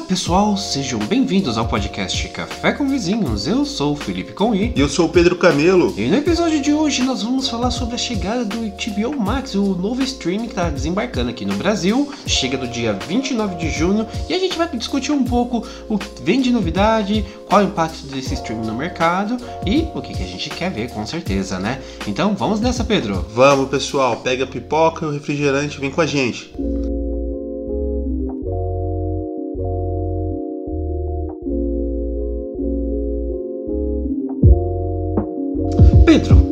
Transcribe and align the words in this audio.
Olá 0.00 0.08
pessoal, 0.08 0.56
sejam 0.56 0.98
bem-vindos 0.98 1.58
ao 1.58 1.68
podcast 1.68 2.26
Café 2.30 2.72
com 2.72 2.88
Vizinhos. 2.88 3.46
Eu 3.46 3.66
sou 3.66 3.92
o 3.92 3.96
Felipe 3.96 4.32
Conwi. 4.32 4.72
E 4.74 4.80
eu 4.80 4.88
sou 4.88 5.06
o 5.06 5.08
Pedro 5.10 5.36
Camelo. 5.36 5.92
E 5.94 6.08
no 6.08 6.16
episódio 6.16 6.60
de 6.60 6.72
hoje 6.72 7.02
nós 7.02 7.22
vamos 7.22 7.48
falar 7.48 7.70
sobre 7.70 7.96
a 7.96 7.98
chegada 7.98 8.42
do 8.44 8.56
HBO 8.56 9.20
Max, 9.20 9.54
o 9.54 9.74
novo 9.74 10.02
streaming 10.02 10.46
que 10.46 10.52
está 10.52 10.70
desembarcando 10.70 11.28
aqui 11.28 11.44
no 11.44 11.54
Brasil. 11.54 12.10
Chega 12.26 12.56
no 12.56 12.66
dia 12.66 12.94
29 12.94 13.56
de 13.56 13.70
junho 13.70 14.06
e 14.26 14.32
a 14.32 14.38
gente 14.38 14.56
vai 14.56 14.66
discutir 14.68 15.12
um 15.12 15.22
pouco 15.22 15.64
o 15.86 15.98
que 15.98 16.08
vem 16.22 16.40
de 16.40 16.50
novidade, 16.50 17.24
qual 17.46 17.60
é 17.60 17.64
o 17.64 17.68
impacto 17.68 18.06
desse 18.06 18.32
streaming 18.34 18.66
no 18.66 18.74
mercado 18.74 19.36
e 19.66 19.86
o 19.94 20.00
que, 20.00 20.14
que 20.14 20.22
a 20.22 20.26
gente 20.26 20.48
quer 20.48 20.70
ver 20.70 20.90
com 20.90 21.06
certeza, 21.06 21.58
né? 21.58 21.78
Então 22.06 22.34
vamos 22.34 22.58
nessa, 22.58 22.82
Pedro. 22.82 23.24
Vamos 23.34 23.68
pessoal, 23.68 24.16
pega 24.16 24.44
a 24.44 24.46
pipoca 24.46 25.04
e 25.04 25.08
o 25.08 25.12
refrigerante, 25.12 25.78
vem 25.78 25.90
com 25.90 26.00
a 26.00 26.06
gente. 26.06 26.50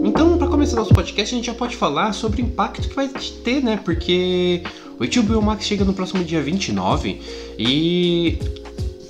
Então 0.04 0.36
para 0.38 0.46
começar 0.48 0.76
nosso 0.76 0.94
podcast 0.94 1.34
a 1.34 1.38
gente 1.38 1.46
já 1.46 1.54
pode 1.54 1.76
falar 1.76 2.12
sobre 2.12 2.42
o 2.42 2.44
impacto 2.44 2.88
que 2.88 2.94
vai 2.94 3.08
ter, 3.08 3.62
né? 3.62 3.78
Porque 3.84 4.62
o 4.98 5.04
HBO 5.04 5.42
Max 5.42 5.64
chega 5.64 5.84
no 5.84 5.92
próximo 5.92 6.24
dia 6.24 6.42
29 6.42 7.20
e 7.58 8.38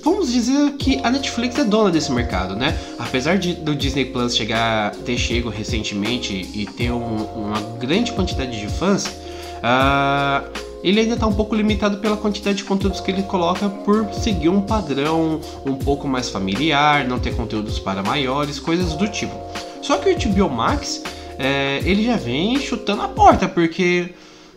vamos 0.02 0.32
dizer 0.32 0.72
que 0.72 1.00
a 1.02 1.10
Netflix 1.10 1.58
é 1.58 1.64
dona 1.64 1.90
desse 1.90 2.12
mercado, 2.12 2.54
né? 2.54 2.78
Apesar 2.98 3.38
de, 3.38 3.54
do 3.54 3.74
Disney 3.74 4.06
Plus 4.06 4.36
chegar, 4.36 4.94
ter 4.96 5.16
chego 5.16 5.48
recentemente 5.48 6.34
e 6.54 6.66
ter 6.66 6.92
um, 6.92 7.24
uma 7.24 7.60
grande 7.78 8.12
quantidade 8.12 8.58
de 8.58 8.68
fãs, 8.68 9.06
uh, 9.06 10.68
ele 10.82 11.00
ainda 11.00 11.14
está 11.14 11.26
um 11.26 11.32
pouco 11.32 11.54
limitado 11.54 11.98
pela 11.98 12.16
quantidade 12.16 12.58
de 12.58 12.64
conteúdos 12.64 13.00
que 13.00 13.10
ele 13.10 13.22
coloca 13.22 13.68
por 13.68 14.12
seguir 14.12 14.48
um 14.48 14.60
padrão 14.60 15.40
um 15.66 15.74
pouco 15.74 16.06
mais 16.06 16.30
familiar, 16.30 17.06
não 17.06 17.18
ter 17.18 17.34
conteúdos 17.34 17.78
para 17.78 18.02
maiores, 18.02 18.58
coisas 18.58 18.94
do 18.94 19.08
tipo. 19.08 19.47
Só 19.88 19.96
que 19.96 20.10
o 20.10 20.18
HBO 20.18 20.50
Max, 20.50 21.02
é, 21.38 21.80
ele 21.82 22.04
já 22.04 22.14
vem 22.14 22.60
chutando 22.60 23.00
a 23.00 23.08
porta, 23.08 23.48
porque 23.48 24.10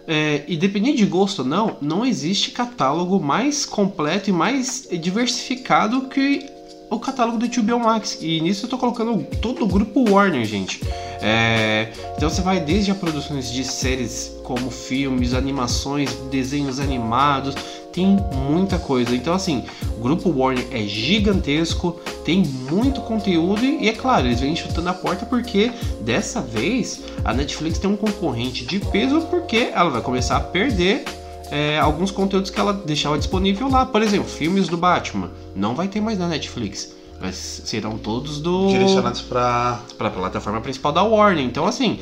é, 0.06 0.44
independente 0.46 0.98
de 0.98 1.06
gosto 1.06 1.40
ou 1.40 1.46
não, 1.46 1.78
não 1.80 2.06
existe 2.06 2.52
catálogo 2.52 3.18
mais 3.18 3.66
completo 3.66 4.30
e 4.30 4.34
mais 4.34 4.90
diversificado 4.92 6.10
que 6.10 6.51
o 6.92 7.00
catálogo 7.00 7.38
do 7.38 7.48
HBO 7.48 7.80
Max. 7.80 8.18
E 8.22 8.42
nisso 8.42 8.66
eu 8.66 8.70
tô 8.70 8.78
colocando 8.78 9.24
todo 9.42 9.64
o 9.64 9.68
grupo 9.68 10.08
Warner, 10.12 10.46
gente. 10.46 10.82
É, 11.22 11.92
então 12.18 12.30
você 12.30 12.42
vai 12.42 12.60
desde 12.60 12.92
a 12.92 12.96
produções 12.96 13.52
de 13.52 13.64
séries 13.64 14.36
como 14.44 14.70
filmes, 14.70 15.34
animações, 15.34 16.14
desenhos 16.30 16.80
animados, 16.80 17.56
tem 17.94 18.18
muita 18.50 18.78
coisa. 18.78 19.16
Então 19.16 19.34
assim, 19.34 19.64
o 19.98 20.02
grupo 20.02 20.30
Warner 20.30 20.68
é 20.72 20.82
gigantesco, 20.82 22.00
tem 22.26 22.44
muito 22.44 23.02
conteúdo 23.02 23.64
e, 23.64 23.88
é 23.88 23.94
claro, 23.94 24.28
eles 24.28 24.42
vêm 24.42 24.56
chutando 24.56 24.90
a 24.90 24.94
porta 24.94 25.26
porque 25.26 25.72
dessa 26.02 26.42
vez 26.42 27.02
a 27.24 27.34
Netflix 27.34 27.80
tem 27.80 27.90
um 27.90 27.96
concorrente 27.96 28.66
de 28.66 28.80
peso 28.80 29.22
porque 29.22 29.70
ela 29.74 29.90
vai 29.90 30.02
começar 30.02 30.38
a 30.38 30.42
perder 30.42 31.06
é, 31.52 31.78
alguns 31.78 32.10
conteúdos 32.10 32.50
que 32.50 32.60
ela 32.60 32.72
deixava 32.72 33.18
disponível 33.18 33.70
lá. 33.70 33.86
Por 33.86 34.02
exemplo, 34.02 34.28
filmes 34.28 34.70
do 34.70 34.78
Batman 34.78 35.30
não 35.54 35.76
vai 35.76 35.90
ter 35.90 36.00
mais 36.00 36.18
na 36.18 36.30
Netflix. 36.30 36.96
Mas 37.20 37.36
serão 37.66 37.98
todos 37.98 38.40
do. 38.40 38.70
Direcionados 38.70 39.22
para 39.22 39.80
a 40.00 40.10
plataforma 40.10 40.62
principal 40.62 40.92
da 40.92 41.04
Warner. 41.04 41.44
Então, 41.44 41.68
assim, 41.68 42.00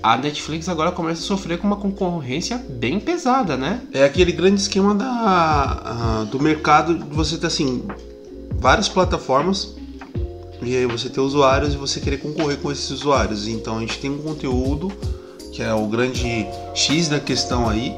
a 0.00 0.16
Netflix 0.16 0.68
agora 0.68 0.92
começa 0.92 1.22
a 1.22 1.24
sofrer 1.24 1.58
com 1.58 1.66
uma 1.66 1.76
concorrência 1.76 2.62
bem 2.68 3.00
pesada, 3.00 3.56
né? 3.56 3.80
É 3.92 4.04
aquele 4.04 4.30
grande 4.30 4.60
esquema 4.60 4.94
da, 4.94 6.24
do 6.30 6.38
mercado 6.38 6.94
de 6.94 7.04
você 7.14 7.36
ter 7.36 7.46
assim 7.46 7.82
várias 8.56 8.88
plataformas 8.88 9.74
e 10.62 10.76
aí 10.76 10.86
você 10.86 11.08
ter 11.08 11.20
usuários 11.20 11.74
e 11.74 11.76
você 11.76 12.00
querer 12.00 12.18
concorrer 12.18 12.58
com 12.58 12.70
esses 12.70 12.90
usuários. 12.90 13.48
Então 13.48 13.78
a 13.78 13.80
gente 13.80 13.98
tem 13.98 14.10
um 14.10 14.18
conteúdo 14.18 14.92
que 15.52 15.62
é 15.62 15.72
o 15.72 15.86
grande 15.86 16.46
X 16.74 17.08
da 17.08 17.18
questão 17.18 17.68
aí 17.68 17.96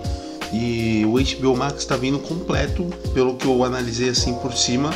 e 0.52 1.04
o 1.06 1.12
HBO 1.12 1.56
Max 1.56 1.78
está 1.78 1.96
vindo 1.96 2.18
completo, 2.18 2.84
pelo 3.12 3.34
que 3.34 3.46
eu 3.46 3.64
analisei 3.64 4.10
assim 4.10 4.34
por 4.34 4.52
cima. 4.52 4.90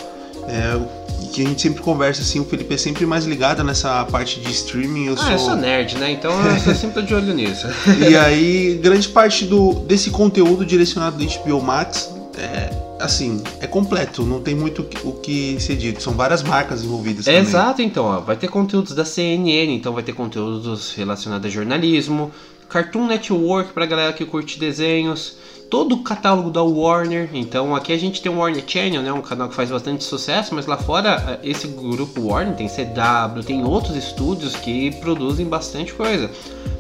É, 0.49 1.01
que 1.33 1.43
a 1.43 1.47
gente 1.47 1.63
sempre 1.63 1.83
conversa 1.83 2.23
assim, 2.23 2.41
o 2.41 2.45
Felipe 2.45 2.75
é 2.75 2.77
sempre 2.77 3.07
mais 3.07 3.25
ligado 3.25 3.63
nessa 3.63 4.05
parte 4.07 4.41
de 4.41 4.51
streaming. 4.51 5.07
Eu 5.07 5.15
ah, 5.15 5.17
sou... 5.17 5.31
eu 5.31 5.39
sou 5.39 5.57
nerd, 5.57 5.97
né? 5.97 6.11
Então 6.11 6.33
eu 6.67 6.75
sempre 6.75 7.01
tô 7.01 7.03
de 7.03 7.15
olho 7.15 7.33
nisso. 7.33 7.67
e 8.09 8.17
aí, 8.17 8.79
grande 8.83 9.09
parte 9.09 9.45
do, 9.45 9.75
desse 9.75 10.11
conteúdo 10.11 10.65
direcionado 10.65 11.17
do 11.17 11.25
HBO 11.25 11.63
Max 11.63 12.11
é 12.37 12.71
assim, 13.01 13.43
é 13.61 13.67
completo, 13.67 14.25
não 14.25 14.41
tem 14.41 14.55
muito 14.55 14.87
o 15.05 15.13
que 15.13 15.59
ser 15.59 15.75
dito, 15.77 16.03
são 16.03 16.13
várias 16.13 16.43
marcas 16.43 16.85
envolvidas. 16.85 17.27
É 17.27 17.39
exato, 17.39 17.81
então, 17.81 18.05
ó, 18.05 18.21
vai 18.21 18.37
ter 18.37 18.49
conteúdos 18.49 18.95
da 18.95 19.07
CNN, 19.07 19.75
então 19.75 19.95
vai 19.95 20.03
ter 20.03 20.13
conteúdos 20.13 20.93
relacionados 20.93 21.47
a 21.47 21.49
jornalismo, 21.49 22.31
Cartoon 22.71 23.07
Network 23.07 23.73
pra 23.73 23.85
galera 23.85 24.13
que 24.13 24.25
curte 24.25 24.59
desenhos, 24.59 25.37
todo 25.69 25.97
o 25.97 26.03
catálogo 26.03 26.51
da 26.51 26.63
Warner. 26.63 27.29
Então 27.35 27.75
aqui 27.75 27.93
a 27.93 27.99
gente 27.99 28.23
tem 28.23 28.31
o 28.31 28.39
Warner 28.39 28.63
Channel, 28.67 29.03
né, 29.03 29.13
um 29.13 29.21
canal 29.21 29.49
que 29.49 29.55
faz 29.55 29.71
bastante 29.71 30.05
sucesso, 30.05 30.55
mas 30.55 30.67
lá 30.67 30.77
fora 30.77 31.41
esse 31.43 31.67
grupo 31.67 32.29
Warner 32.29 32.55
tem 32.55 32.69
CW, 32.69 33.43
tem 33.45 33.65
outros 33.65 33.97
estúdios 33.97 34.55
que 34.55 34.93
produzem 35.01 35.47
bastante 35.47 35.93
coisa. 35.93 36.31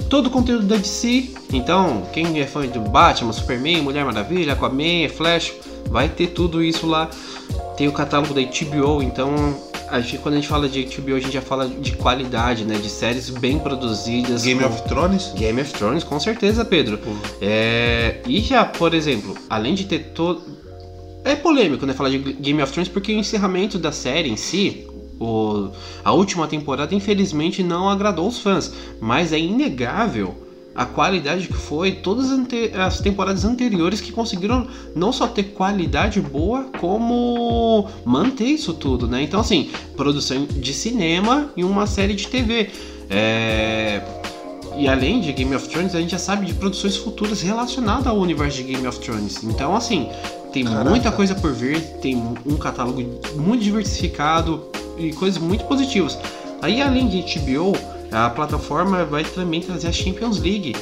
Todo 0.08 0.26
o 0.26 0.30
conteúdo 0.30 0.64
da 0.64 0.76
DC, 0.76 1.34
então 1.52 2.02
quem 2.12 2.40
é 2.40 2.46
fã 2.46 2.66
do 2.66 2.80
Batman, 2.80 3.32
Superman, 3.32 3.82
Mulher 3.82 4.04
Maravilha, 4.04 4.52
Aquaman, 4.52 5.08
Flash, 5.08 5.52
vai 5.86 6.08
ter 6.08 6.28
tudo 6.28 6.62
isso 6.62 6.86
lá. 6.86 7.10
Tem 7.76 7.88
o 7.88 7.92
catálogo 7.92 8.32
da 8.32 8.40
HBO, 8.40 9.02
então 9.02 9.69
a 9.90 10.00
gente, 10.00 10.18
quando 10.18 10.34
a 10.34 10.36
gente 10.38 10.48
fala 10.48 10.68
de 10.68 10.84
HBO, 10.84 11.16
a 11.16 11.20
gente 11.20 11.32
já 11.32 11.42
fala 11.42 11.68
de 11.68 11.92
qualidade, 11.96 12.64
né? 12.64 12.76
De 12.76 12.88
séries 12.88 13.28
bem 13.28 13.58
produzidas. 13.58 14.44
Game 14.44 14.62
com... 14.62 14.68
of 14.68 14.82
Thrones? 14.82 15.32
Game 15.34 15.60
of 15.60 15.72
Thrones, 15.72 16.04
com 16.04 16.18
certeza, 16.20 16.64
Pedro. 16.64 16.98
É... 17.40 18.20
E 18.26 18.40
já, 18.40 18.64
por 18.64 18.94
exemplo, 18.94 19.36
além 19.48 19.74
de 19.74 19.84
ter 19.84 20.12
todo. 20.14 20.42
É 21.24 21.34
polêmico, 21.34 21.84
né? 21.84 21.92
Falar 21.92 22.10
de 22.10 22.18
Game 22.18 22.62
of 22.62 22.72
Thrones, 22.72 22.88
porque 22.88 23.12
o 23.12 23.18
encerramento 23.18 23.78
da 23.78 23.92
série 23.92 24.30
em 24.30 24.36
si, 24.36 24.86
o... 25.18 25.70
a 26.04 26.12
última 26.12 26.46
temporada, 26.46 26.94
infelizmente, 26.94 27.62
não 27.62 27.88
agradou 27.88 28.28
os 28.28 28.38
fãs. 28.38 28.72
Mas 29.00 29.32
é 29.32 29.38
inegável 29.38 30.49
a 30.74 30.84
qualidade 30.84 31.48
que 31.48 31.54
foi 31.54 31.92
todas 31.92 32.30
as 32.78 33.00
temporadas 33.00 33.44
anteriores 33.44 34.00
que 34.00 34.12
conseguiram 34.12 34.66
não 34.94 35.12
só 35.12 35.26
ter 35.26 35.44
qualidade 35.44 36.20
boa, 36.20 36.66
como 36.78 37.88
manter 38.04 38.46
isso 38.46 38.72
tudo, 38.74 39.08
né? 39.08 39.22
Então, 39.22 39.40
assim, 39.40 39.70
produção 39.96 40.46
de 40.46 40.72
cinema 40.72 41.50
e 41.56 41.64
uma 41.64 41.86
série 41.86 42.14
de 42.14 42.26
TV. 42.28 42.70
É... 43.08 44.00
E 44.76 44.88
além 44.88 45.20
de 45.20 45.32
Game 45.32 45.54
of 45.54 45.68
Thrones, 45.68 45.94
a 45.94 46.00
gente 46.00 46.12
já 46.12 46.18
sabe 46.18 46.46
de 46.46 46.54
produções 46.54 46.96
futuras 46.96 47.42
relacionadas 47.42 48.06
ao 48.06 48.16
universo 48.16 48.58
de 48.58 48.62
Game 48.62 48.86
of 48.86 48.98
Thrones. 49.00 49.42
Então, 49.42 49.74
assim, 49.74 50.08
tem 50.52 50.64
Caraca. 50.64 50.88
muita 50.88 51.12
coisa 51.12 51.34
por 51.34 51.52
vir, 51.52 51.80
tem 52.00 52.16
um 52.46 52.56
catálogo 52.56 53.02
muito 53.36 53.62
diversificado 53.62 54.64
e 54.96 55.12
coisas 55.12 55.40
muito 55.40 55.64
positivas. 55.64 56.18
Aí, 56.62 56.80
além 56.80 57.08
de 57.08 57.20
HBO, 57.38 57.76
a 58.10 58.30
plataforma 58.30 59.04
vai 59.04 59.24
também 59.24 59.60
trazer 59.60 59.88
a 59.88 59.92
Champions 59.92 60.38
League. 60.38 60.74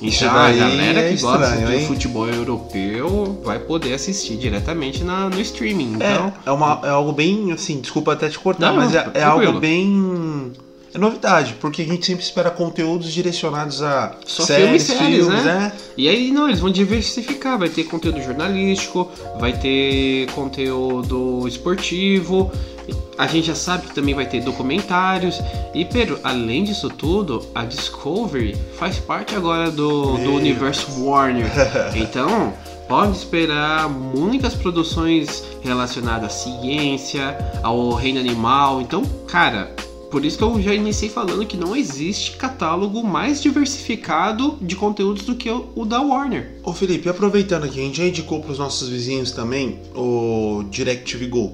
Então 0.00 0.30
a 0.30 0.52
galera 0.52 1.08
que 1.08 1.14
é 1.14 1.16
gosta 1.16 1.54
estranho, 1.54 1.80
de 1.80 1.86
futebol 1.86 2.28
europeu 2.28 3.40
vai 3.44 3.58
poder 3.58 3.94
assistir 3.94 4.36
diretamente 4.36 5.02
na, 5.02 5.28
no 5.28 5.40
streaming. 5.40 5.96
É, 6.00 6.12
então, 6.12 6.26
é, 6.28 6.48
é, 6.48 6.52
uma, 6.52 6.80
é 6.84 6.90
algo 6.90 7.12
bem, 7.12 7.50
assim, 7.50 7.80
desculpa 7.80 8.12
até 8.12 8.28
te 8.28 8.38
cortar, 8.38 8.68
não, 8.72 8.76
mas 8.76 8.94
é, 8.94 9.10
é 9.14 9.22
algo 9.24 9.58
bem 9.58 10.52
é 10.92 10.98
novidade, 10.98 11.54
porque 11.60 11.82
a 11.82 11.84
gente 11.84 12.06
sempre 12.06 12.24
espera 12.24 12.50
conteúdos 12.50 13.12
direcionados 13.12 13.82
a 13.82 14.16
Só 14.24 14.44
séries, 14.44 14.64
filmes, 14.64 14.82
séries, 14.82 15.26
filmes, 15.26 15.44
né? 15.44 15.54
né? 15.54 15.72
E 15.96 16.08
aí 16.08 16.30
não, 16.30 16.48
eles 16.48 16.60
vão 16.60 16.70
diversificar, 16.70 17.58
vai 17.58 17.68
ter 17.68 17.84
conteúdo 17.84 18.22
jornalístico, 18.22 19.10
vai 19.38 19.52
ter 19.52 20.30
conteúdo 20.32 21.46
esportivo, 21.46 22.50
a 23.18 23.26
gente 23.26 23.48
já 23.48 23.54
sabe 23.54 23.88
que 23.88 23.94
também 23.94 24.14
vai 24.14 24.26
ter 24.26 24.40
documentários. 24.40 25.40
E, 25.74 25.84
Pedro, 25.84 26.20
além 26.22 26.64
disso 26.64 26.88
tudo, 26.88 27.44
a 27.54 27.64
Discovery 27.64 28.56
faz 28.78 28.98
parte 28.98 29.34
agora 29.34 29.70
do, 29.70 30.16
do 30.18 30.34
universo 30.34 31.04
Warner. 31.04 31.50
Então, 31.96 32.52
pode 32.88 33.16
esperar 33.16 33.88
muitas 33.88 34.54
produções 34.54 35.42
relacionadas 35.62 36.26
à 36.26 36.30
ciência, 36.30 37.36
ao 37.62 37.92
reino 37.92 38.20
animal. 38.20 38.80
Então, 38.80 39.02
cara, 39.26 39.74
por 40.10 40.24
isso 40.24 40.38
que 40.38 40.44
eu 40.44 40.60
já 40.60 40.74
iniciei 40.74 41.10
falando 41.10 41.44
que 41.46 41.56
não 41.56 41.76
existe 41.76 42.36
catálogo 42.36 43.02
mais 43.02 43.42
diversificado 43.42 44.56
de 44.60 44.74
conteúdos 44.74 45.24
do 45.24 45.34
que 45.34 45.50
o 45.50 45.84
da 45.84 46.00
Warner. 46.00 46.58
Ô 46.62 46.72
Felipe, 46.72 47.08
aproveitando 47.08 47.64
aqui, 47.64 47.80
a 47.80 47.84
gente 47.84 47.98
já 47.98 48.06
indicou 48.06 48.40
para 48.40 48.52
os 48.52 48.58
nossos 48.58 48.88
vizinhos 48.88 49.30
também 49.30 49.78
o 49.94 50.64
DirecTV 50.70 51.26
Go. 51.26 51.52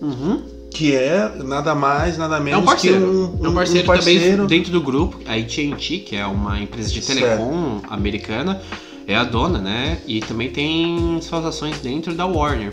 Uhum 0.00 0.62
que 0.72 0.96
é 0.96 1.30
nada 1.44 1.74
mais, 1.74 2.16
nada 2.16 2.40
menos 2.40 2.60
é 2.60 2.62
um 2.62 2.66
parceiro. 2.66 2.98
que 2.98 3.04
um, 3.04 3.42
um, 3.42 3.46
é 3.46 3.48
um 3.48 3.54
parceiro, 3.54 3.84
um 3.84 3.86
parceiro 3.86 4.20
também 4.42 4.46
dentro 4.46 4.72
do 4.72 4.80
grupo. 4.80 5.20
A 5.26 5.34
AT&T, 5.34 5.98
que 5.98 6.16
é 6.16 6.26
uma 6.26 6.60
empresa 6.60 6.90
de 6.90 7.00
telecom 7.02 7.80
certo. 7.80 7.92
americana, 7.92 8.60
é 9.06 9.14
a 9.14 9.24
dona, 9.24 9.58
né? 9.58 9.98
E 10.06 10.20
também 10.20 10.50
tem 10.50 11.20
suas 11.20 11.44
ações 11.44 11.78
dentro 11.80 12.14
da 12.14 12.26
Warner. 12.26 12.72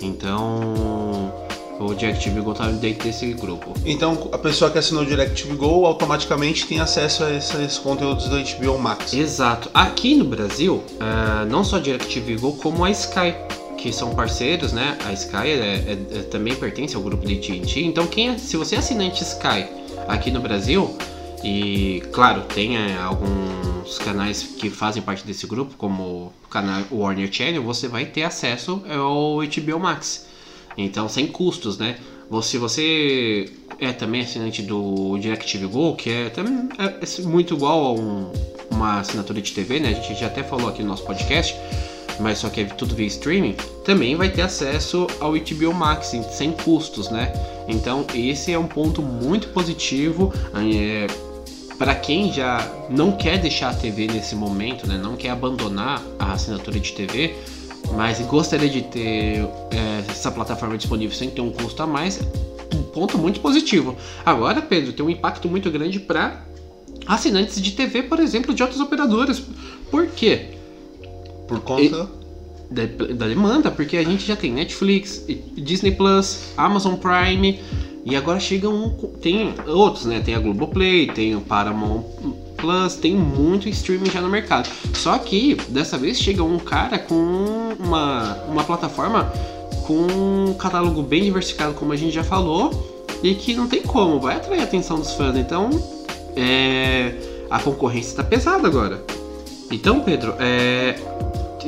Então 0.00 1.32
o 1.80 1.94
DirecTV 1.94 2.42
Go 2.42 2.52
tá 2.52 2.68
dentro 2.68 3.04
desse 3.04 3.32
grupo. 3.32 3.72
Então 3.84 4.28
a 4.30 4.38
pessoa 4.38 4.70
que 4.70 4.78
assinou 4.78 5.02
o 5.02 5.06
DirecTV 5.06 5.54
Go 5.56 5.86
automaticamente 5.86 6.66
tem 6.66 6.78
acesso 6.78 7.24
a 7.24 7.32
esses 7.32 7.78
conteúdos 7.78 8.28
do 8.28 8.36
HBO 8.36 8.78
Max. 8.78 9.14
Exato. 9.14 9.70
Aqui 9.72 10.14
no 10.14 10.24
Brasil, 10.24 10.76
uh, 10.76 11.46
não 11.48 11.64
só 11.64 11.76
a 11.76 11.80
DirecTV 11.80 12.36
Go, 12.36 12.52
como 12.52 12.84
a 12.84 12.90
Sky, 12.90 13.34
que 13.78 13.92
são 13.92 14.14
parceiros, 14.14 14.72
né? 14.72 14.98
A 15.06 15.12
Sky 15.14 15.36
é, 15.36 15.48
é, 15.48 16.18
é, 16.18 16.22
também 16.24 16.54
pertence 16.54 16.94
ao 16.94 17.02
grupo 17.02 17.26
de 17.26 17.34
AT&T. 17.34 17.82
Então, 17.82 18.06
quem 18.06 18.28
é, 18.28 18.38
se 18.38 18.56
você 18.56 18.76
é 18.76 18.78
assinante 18.78 19.22
Sky 19.22 19.66
aqui 20.06 20.30
no 20.30 20.40
Brasil, 20.40 20.94
e 21.42 22.02
claro, 22.12 22.42
tem 22.42 22.76
é, 22.76 22.98
alguns 22.98 23.98
canais 23.98 24.42
que 24.42 24.68
fazem 24.68 25.02
parte 25.02 25.24
desse 25.26 25.46
grupo, 25.46 25.74
como 25.78 26.30
o 26.44 26.48
canal 26.50 26.82
Warner 26.92 27.32
Channel, 27.32 27.62
você 27.62 27.88
vai 27.88 28.04
ter 28.04 28.24
acesso 28.24 28.82
ao 28.86 29.38
HBO 29.38 29.80
Max. 29.80 30.29
Então, 30.76 31.08
sem 31.08 31.26
custos, 31.26 31.78
né? 31.78 31.96
Se 32.42 32.58
você 32.58 33.50
é 33.80 33.92
também 33.92 34.20
assinante 34.20 34.62
do 34.62 35.18
DirecTV 35.18 35.66
Go, 35.66 35.96
que 35.96 36.10
é, 36.10 36.28
também, 36.30 36.68
é 36.78 37.22
muito 37.22 37.54
igual 37.54 37.86
a 37.86 37.92
um, 37.92 38.32
uma 38.70 39.00
assinatura 39.00 39.40
de 39.42 39.52
TV, 39.52 39.80
né? 39.80 39.88
A 39.88 39.92
gente 39.92 40.20
já 40.20 40.26
até 40.26 40.42
falou 40.42 40.68
aqui 40.68 40.82
no 40.82 40.88
nosso 40.88 41.02
podcast, 41.02 41.56
mas 42.20 42.38
só 42.38 42.48
que 42.48 42.60
é 42.60 42.64
tudo 42.64 42.94
via 42.94 43.06
streaming, 43.06 43.56
também 43.84 44.14
vai 44.14 44.28
ter 44.28 44.42
acesso 44.42 45.06
ao 45.18 45.32
HBO 45.32 45.74
Max 45.74 46.14
sem 46.30 46.52
custos, 46.52 47.10
né? 47.10 47.32
Então, 47.66 48.06
esse 48.14 48.52
é 48.52 48.58
um 48.58 48.66
ponto 48.66 49.02
muito 49.02 49.48
positivo. 49.48 50.32
É, 50.54 51.06
para 51.80 51.94
quem 51.94 52.30
já 52.30 52.70
não 52.90 53.12
quer 53.12 53.38
deixar 53.38 53.70
a 53.70 53.74
TV 53.74 54.06
nesse 54.06 54.36
momento, 54.36 54.86
né, 54.86 54.98
não 55.02 55.16
quer 55.16 55.30
abandonar 55.30 56.02
a 56.18 56.32
assinatura 56.32 56.78
de 56.78 56.92
TV, 56.92 57.34
mas 57.96 58.20
gostaria 58.20 58.68
de 58.68 58.82
ter 58.82 59.46
é, 59.70 60.04
essa 60.08 60.30
plataforma 60.30 60.76
disponível 60.76 61.16
sem 61.16 61.30
ter 61.30 61.40
um 61.40 61.50
custo 61.50 61.82
a 61.82 61.86
mais, 61.86 62.20
um 62.74 62.82
ponto 62.82 63.18
muito 63.18 63.40
positivo. 63.40 63.96
Agora, 64.24 64.62
Pedro, 64.62 64.92
tem 64.92 65.04
um 65.04 65.10
impacto 65.10 65.48
muito 65.48 65.70
grande 65.70 65.98
para 65.98 66.44
assinantes 67.06 67.60
de 67.60 67.72
TV, 67.72 68.02
por 68.02 68.20
exemplo, 68.20 68.54
de 68.54 68.62
outras 68.62 68.80
operadoras. 68.80 69.42
Por 69.90 70.06
quê? 70.08 70.48
Por 71.48 71.60
conta 71.60 72.08
da, 72.70 72.86
da 72.86 73.26
demanda, 73.26 73.70
porque 73.70 73.96
a 73.96 74.04
gente 74.04 74.24
já 74.24 74.36
tem 74.36 74.52
Netflix, 74.52 75.24
Disney 75.56 75.90
Plus, 75.90 76.52
Amazon 76.56 76.94
Prime 76.94 77.58
e 78.04 78.14
agora 78.16 78.38
chega 78.38 78.68
um 78.68 78.90
tem 79.20 79.52
outros, 79.66 80.06
né? 80.06 80.20
Tem 80.20 80.34
a 80.34 80.38
Globoplay, 80.38 81.08
tem 81.08 81.34
o 81.34 81.40
Paramount 81.40 82.04
Plus, 82.60 82.94
tem 82.94 83.14
muito 83.14 83.68
streaming 83.68 84.10
já 84.10 84.20
no 84.20 84.28
mercado. 84.28 84.68
Só 84.94 85.16
que 85.18 85.56
dessa 85.68 85.96
vez 85.96 86.18
chega 86.18 86.42
um 86.42 86.58
cara 86.58 86.98
com 86.98 87.74
uma, 87.78 88.34
uma 88.48 88.64
plataforma 88.64 89.32
com 89.86 90.06
um 90.50 90.54
catálogo 90.54 91.02
bem 91.02 91.24
diversificado, 91.24 91.74
como 91.74 91.92
a 91.92 91.96
gente 91.96 92.12
já 92.12 92.22
falou, 92.22 92.70
e 93.22 93.34
que 93.34 93.54
não 93.54 93.66
tem 93.66 93.82
como, 93.82 94.20
vai 94.20 94.36
atrair 94.36 94.60
a 94.60 94.64
atenção 94.64 94.98
dos 94.98 95.12
fãs. 95.14 95.36
Então, 95.36 95.70
é, 96.36 97.14
a 97.50 97.58
concorrência 97.58 98.10
está 98.10 98.22
pesada 98.22 98.68
agora. 98.68 99.02
Então, 99.70 100.00
Pedro, 100.00 100.34
é, 100.38 100.96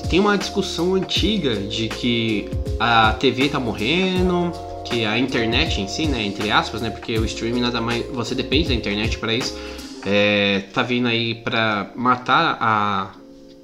tem 0.08 0.20
uma 0.20 0.36
discussão 0.36 0.94
antiga 0.94 1.56
de 1.56 1.88
que 1.88 2.48
a 2.78 3.14
TV 3.14 3.48
tá 3.48 3.58
morrendo, 3.58 4.52
que 4.84 5.04
a 5.04 5.18
internet 5.18 5.80
em 5.80 5.88
si, 5.88 6.06
né, 6.06 6.22
entre 6.22 6.50
aspas, 6.50 6.82
né, 6.82 6.90
porque 6.90 7.18
o 7.18 7.24
streaming 7.24 7.60
nada 7.60 7.80
mais, 7.80 8.04
você 8.12 8.34
depende 8.34 8.68
da 8.68 8.74
internet 8.74 9.18
para 9.18 9.34
isso 9.34 9.56
é, 10.04 10.64
tá 10.72 10.82
vindo 10.82 11.08
aí 11.08 11.34
para 11.34 11.90
matar 11.94 12.56
a, 12.60 13.10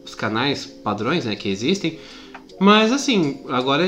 os 0.05 0.15
canais 0.15 0.67
padrões 0.67 1.25
né, 1.25 1.37
que 1.37 1.49
existem. 1.49 1.99
Mas 2.59 2.93
assim, 2.93 3.41
agora 3.49 3.85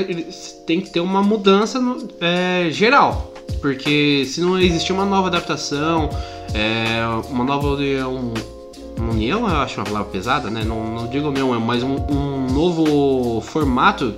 tem 0.65 0.79
que 0.79 0.89
ter 0.89 1.01
uma 1.01 1.21
mudança 1.21 1.79
no, 1.79 2.07
é, 2.21 2.69
geral. 2.71 3.33
Porque 3.59 4.25
se 4.25 4.41
não 4.41 4.57
existir 4.57 4.93
uma 4.93 5.05
nova 5.05 5.27
adaptação, 5.27 6.09
é, 6.53 7.01
uma 7.29 7.43
nova 7.43 7.67
um, 7.67 8.33
união, 9.09 9.47
eu 9.47 9.57
acho 9.57 9.77
uma 9.77 9.85
palavra 9.85 10.09
pesada, 10.09 10.49
né? 10.49 10.63
Não, 10.63 10.95
não 10.95 11.07
digo 11.07 11.27
união, 11.27 11.59
mas 11.59 11.83
um, 11.83 11.95
um 11.95 12.47
novo 12.47 13.41
formato 13.41 14.15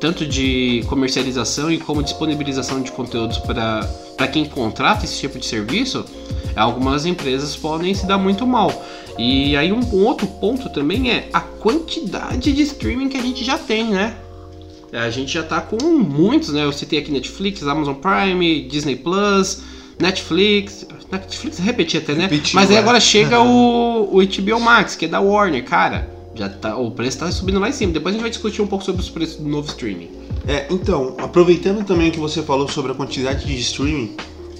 tanto 0.00 0.26
de 0.26 0.84
comercialização 0.86 1.70
e 1.70 1.78
como 1.78 2.02
disponibilização 2.02 2.82
de 2.82 2.92
conteúdos 2.92 3.38
para 3.38 4.28
quem 4.30 4.44
contrata 4.44 5.06
esse 5.06 5.18
tipo 5.18 5.38
de 5.38 5.46
serviço, 5.46 6.04
algumas 6.60 7.06
empresas 7.06 7.56
podem 7.56 7.94
se 7.94 8.06
dar 8.06 8.18
muito 8.18 8.46
mal. 8.46 8.72
E 9.18 9.56
aí 9.56 9.72
um, 9.72 9.80
um 9.80 10.04
outro 10.04 10.26
ponto 10.26 10.68
também 10.68 11.10
é 11.10 11.28
a 11.32 11.40
quantidade 11.40 12.52
de 12.52 12.62
streaming 12.62 13.08
que 13.08 13.16
a 13.16 13.22
gente 13.22 13.44
já 13.44 13.56
tem, 13.56 13.84
né? 13.90 14.16
A 14.92 15.10
gente 15.10 15.32
já 15.32 15.42
tá 15.42 15.60
com 15.60 15.84
muitos, 15.84 16.50
né? 16.50 16.64
Eu 16.64 16.72
citei 16.72 17.00
aqui 17.00 17.10
Netflix, 17.10 17.66
Amazon 17.66 17.94
Prime, 17.94 18.62
Disney 18.62 18.96
Plus, 18.96 19.62
Netflix. 20.00 20.86
Netflix 21.10 21.58
repetir 21.58 22.00
até, 22.00 22.14
né? 22.14 22.22
Repetiu, 22.22 22.54
Mas 22.54 22.70
aí 22.70 22.76
é. 22.76 22.78
agora 22.78 23.00
chega 23.00 23.40
o, 23.40 24.08
o 24.16 24.24
HBO 24.24 24.60
Max, 24.60 24.94
que 24.94 25.04
é 25.06 25.08
da 25.08 25.20
Warner, 25.20 25.64
cara. 25.64 26.08
Já 26.34 26.48
tá, 26.48 26.76
o 26.76 26.90
preço 26.90 27.18
tá 27.18 27.30
subindo 27.30 27.60
lá 27.60 27.68
em 27.68 27.72
cima. 27.72 27.92
Depois 27.92 28.12
a 28.12 28.16
gente 28.16 28.22
vai 28.22 28.30
discutir 28.30 28.62
um 28.62 28.66
pouco 28.66 28.84
sobre 28.84 29.00
os 29.00 29.10
preços 29.10 29.36
do 29.36 29.48
novo 29.48 29.68
streaming. 29.68 30.10
É, 30.46 30.66
então, 30.70 31.14
aproveitando 31.18 31.84
também 31.84 32.10
que 32.10 32.18
você 32.18 32.42
falou 32.42 32.68
sobre 32.68 32.92
a 32.92 32.94
quantidade 32.94 33.46
de 33.46 33.58
streaming, 33.60 34.14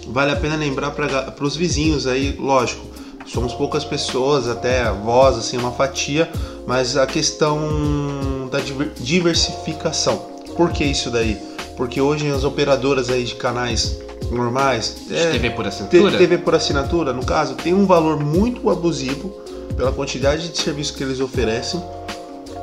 vale 0.09 0.33
a 0.33 0.37
pena 0.37 0.57
lembrar 0.57 0.91
para 0.91 1.45
os 1.45 1.57
vizinhos 1.57 2.07
aí, 2.07 2.37
lógico, 2.39 2.87
somos 3.27 3.55
poucas 3.55 3.85
pessoas, 3.85 4.49
até 4.49 4.91
voz, 4.91 5.37
assim, 5.37 5.57
uma 5.57 5.73
fatia, 5.73 6.31
mas 6.67 6.97
a 6.97 7.07
questão 7.07 8.49
da 8.51 8.59
diversificação. 9.01 10.17
Por 10.57 10.71
que 10.71 10.85
isso 10.85 11.11
daí? 11.11 11.37
Porque 11.77 12.01
hoje 12.01 12.31
as 12.31 12.45
operadoras 12.45 13.11
aí 13.11 13.25
de 13.25 13.35
canais 13.35 13.99
normais, 14.31 14.97
de 15.07 15.15
é, 15.15 15.33
TV 15.33 15.51
por 15.51 15.67
assinatura, 15.67 16.19
TV 16.19 16.39
por 16.39 16.55
assinatura, 16.55 17.13
no 17.13 17.25
caso, 17.25 17.55
tem 17.55 17.75
um 17.75 17.87
valor 17.87 18.21
muito 18.21 18.71
abusivo 18.71 19.29
pela 19.77 19.93
quantidade 19.93 20.49
de 20.49 20.59
serviços 20.59 20.95
que 20.95 21.03
eles 21.03 21.21
oferecem 21.21 21.83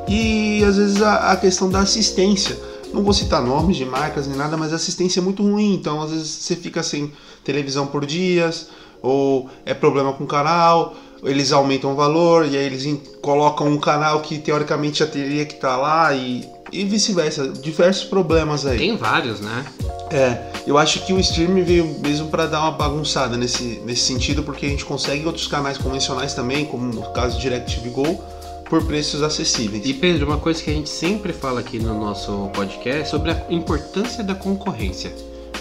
e 0.07 0.63
às 0.63 0.77
vezes 0.77 1.01
a, 1.01 1.31
a 1.31 1.37
questão 1.37 1.69
da 1.69 1.79
assistência 1.79 2.57
não 2.93 3.03
vou 3.03 3.13
citar 3.13 3.41
nomes 3.41 3.77
de 3.77 3.85
marcas 3.85 4.27
nem 4.27 4.37
nada, 4.37 4.57
mas 4.57 4.73
a 4.73 4.75
assistência 4.75 5.19
é 5.19 5.23
muito 5.23 5.43
ruim. 5.43 5.73
Então, 5.73 6.01
às 6.01 6.11
vezes, 6.11 6.27
você 6.27 6.55
fica 6.55 6.83
sem 6.83 7.11
televisão 7.43 7.87
por 7.87 8.05
dias, 8.05 8.69
ou 9.01 9.49
é 9.65 9.73
problema 9.73 10.13
com 10.13 10.23
o 10.23 10.27
canal, 10.27 10.95
eles 11.23 11.51
aumentam 11.51 11.93
o 11.93 11.95
valor 11.95 12.45
e 12.45 12.57
aí 12.57 12.65
eles 12.65 12.99
colocam 13.21 13.67
um 13.67 13.77
canal 13.77 14.21
que 14.21 14.39
teoricamente 14.39 14.99
já 14.99 15.07
teria 15.07 15.45
que 15.45 15.55
estar 15.55 15.75
tá 15.75 15.77
lá 15.77 16.13
e, 16.13 16.47
e 16.71 16.83
vice-versa. 16.83 17.47
Diversos 17.49 18.05
problemas 18.05 18.65
aí. 18.65 18.77
Tem 18.77 18.97
vários, 18.97 19.39
né? 19.39 19.65
É, 20.11 20.51
eu 20.67 20.77
acho 20.77 21.05
que 21.05 21.13
o 21.13 21.19
streaming 21.19 21.63
veio 21.63 21.99
mesmo 21.99 22.27
para 22.27 22.45
dar 22.45 22.61
uma 22.61 22.71
bagunçada 22.71 23.37
nesse, 23.37 23.81
nesse 23.85 24.01
sentido, 24.01 24.43
porque 24.43 24.65
a 24.65 24.69
gente 24.69 24.85
consegue 24.85 25.25
outros 25.25 25.47
canais 25.47 25.77
convencionais 25.77 26.33
também, 26.33 26.65
como 26.65 26.85
no 26.85 27.01
caso 27.13 27.37
do 27.37 27.41
DirecTV 27.41 27.89
Go 27.89 28.23
por 28.71 28.85
preços 28.85 29.21
acessíveis. 29.21 29.85
E 29.85 29.93
Pedro, 29.93 30.25
uma 30.25 30.37
coisa 30.37 30.63
que 30.63 30.69
a 30.69 30.73
gente 30.73 30.89
sempre 30.89 31.33
fala 31.33 31.59
aqui 31.59 31.77
no 31.77 31.93
nosso 31.99 32.49
podcast 32.53 33.01
é 33.01 33.03
sobre 33.03 33.31
a 33.31 33.45
importância 33.49 34.23
da 34.23 34.33
concorrência. 34.33 35.13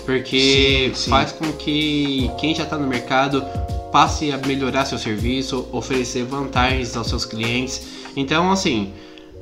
Porque 0.06 0.92
sim, 0.94 0.94
sim. 0.94 1.10
faz 1.10 1.32
com 1.32 1.52
que 1.54 2.30
quem 2.38 2.54
já 2.54 2.62
está 2.62 2.78
no 2.78 2.86
mercado 2.86 3.44
passe 3.90 4.30
a 4.30 4.38
melhorar 4.38 4.84
seu 4.84 4.96
serviço, 4.96 5.68
oferecer 5.72 6.22
vantagens 6.22 6.96
aos 6.96 7.08
seus 7.08 7.24
clientes. 7.24 7.84
Então, 8.14 8.52
assim, 8.52 8.92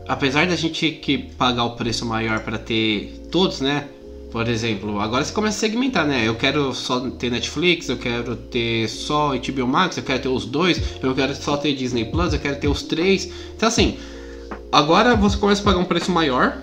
apesar 0.09 0.47
da 0.47 0.57
gente 0.57 0.91
que 0.91 1.19
pagar 1.19 1.65
o 1.65 1.77
preço 1.77 2.07
maior 2.07 2.41
para 2.41 2.57
ter 2.57 3.21
todos, 3.31 3.61
né? 3.61 3.87
Por 4.31 4.47
exemplo, 4.47 5.01
agora 5.01 5.25
você 5.25 5.33
começa 5.33 5.57
a 5.57 5.61
segmentar, 5.61 6.07
né? 6.07 6.27
Eu 6.27 6.35
quero 6.35 6.75
só 6.75 7.01
ter 7.11 7.31
Netflix, 7.31 7.89
eu 7.89 7.97
quero 7.97 8.37
ter 8.37 8.87
só 8.89 9.33
HBO 9.35 9.67
Max, 9.67 9.97
eu 9.97 10.03
quero 10.03 10.23
ter 10.23 10.29
os 10.29 10.45
dois, 10.45 10.81
eu 11.03 11.15
quero 11.15 11.35
só 11.35 11.57
ter 11.57 11.75
Disney 11.75 12.05
Plus, 12.05 12.35
eu 12.35 12.39
quero 12.39 12.57
ter 12.61 12.69
os 12.69 12.83
três. 12.83 13.31
Então 13.57 13.69
assim, 13.69 13.97
agora 14.71 15.17
você 15.17 15.37
começa 15.37 15.63
a 15.63 15.65
pagar 15.65 15.79
um 15.79 15.85
preço 15.85 16.13
maior, 16.13 16.61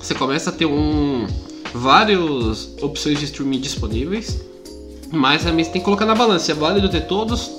você 0.00 0.14
começa 0.14 0.50
a 0.50 0.52
ter 0.52 0.66
um 0.66 1.26
várias 1.72 2.76
opções 2.82 3.18
de 3.18 3.24
streaming 3.24 3.60
disponíveis, 3.60 4.42
mas 5.10 5.44
também 5.44 5.64
você 5.64 5.70
tem 5.70 5.80
que 5.80 5.84
colocar 5.86 6.04
na 6.04 6.14
balança 6.14 6.44
se 6.44 6.52
é 6.52 6.54
válido 6.54 6.90
ter 6.90 7.06
todos, 7.06 7.50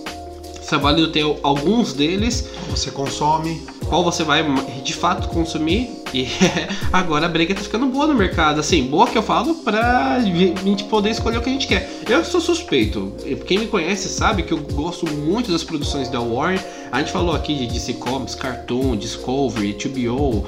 se 0.62 0.76
é 0.76 0.78
válido 0.78 1.12
ter 1.12 1.26
alguns 1.42 1.94
deles. 1.94 2.48
Você 2.70 2.92
consome 2.92 3.64
qual 3.94 4.04
você 4.04 4.24
vai 4.24 4.44
de 4.84 4.92
fato 4.92 5.28
consumir. 5.28 5.88
E 6.12 6.28
agora 6.92 7.28
a 7.28 7.30
briga 7.30 7.54
tá 7.54 7.62
ficando 7.62 7.86
boa 7.86 8.08
no 8.08 8.16
mercado. 8.16 8.60
Assim, 8.60 8.88
boa 8.88 9.06
que 9.06 9.16
eu 9.16 9.22
falo 9.22 9.54
pra 9.58 10.20
gente 10.20 10.86
poder 10.86 11.12
escolher 11.12 11.38
o 11.38 11.44
que 11.44 11.50
a 11.52 11.54
gente 11.54 11.68
quer. 11.68 11.88
Eu 12.10 12.26
sou 12.26 12.42
suspeito. 12.42 13.16
Quem 13.46 13.60
me 13.60 13.68
conhece 13.68 14.10
sabe 14.10 14.42
que 14.42 14.52
eu 14.52 14.58
gosto 14.58 15.06
muito 15.06 15.52
das 15.52 15.64
produções 15.64 16.10
da 16.10 16.20
Warner. 16.20 16.60
A 16.92 16.98
gente 17.02 17.12
falou 17.12 17.36
aqui 17.36 17.54
de 17.54 17.68
DC 17.68 17.94
Comics, 17.94 18.34
Cartoon, 18.34 18.96
Discovery, 18.96 19.74
TBO. 19.74 20.44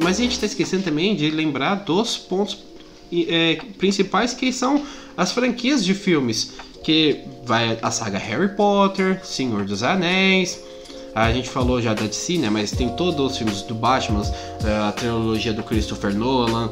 Mas 0.00 0.18
a 0.18 0.22
gente 0.22 0.40
tá 0.40 0.46
esquecendo 0.46 0.84
também 0.84 1.14
de 1.14 1.30
lembrar 1.30 1.74
dos 1.74 2.16
pontos 2.16 2.56
é, 3.12 3.58
principais 3.76 4.32
que 4.32 4.50
são 4.50 4.82
as 5.14 5.30
franquias 5.30 5.84
de 5.84 5.92
filmes. 5.92 6.54
Que 6.82 7.20
vai 7.44 7.78
a 7.82 7.90
saga 7.90 8.16
Harry 8.16 8.48
Potter, 8.56 9.20
Senhor 9.22 9.66
dos 9.66 9.82
Anéis 9.82 10.66
A 11.20 11.32
gente 11.32 11.50
falou 11.50 11.82
já 11.82 11.94
da 11.94 12.06
DC, 12.06 12.38
né? 12.38 12.48
Mas 12.48 12.70
tem 12.70 12.90
todos 12.90 13.32
os 13.32 13.36
filmes 13.36 13.62
do 13.62 13.74
Batman, 13.74 14.22
a 14.86 14.92
trilogia 14.92 15.52
do 15.52 15.64
Christopher 15.64 16.14
Nolan, 16.14 16.70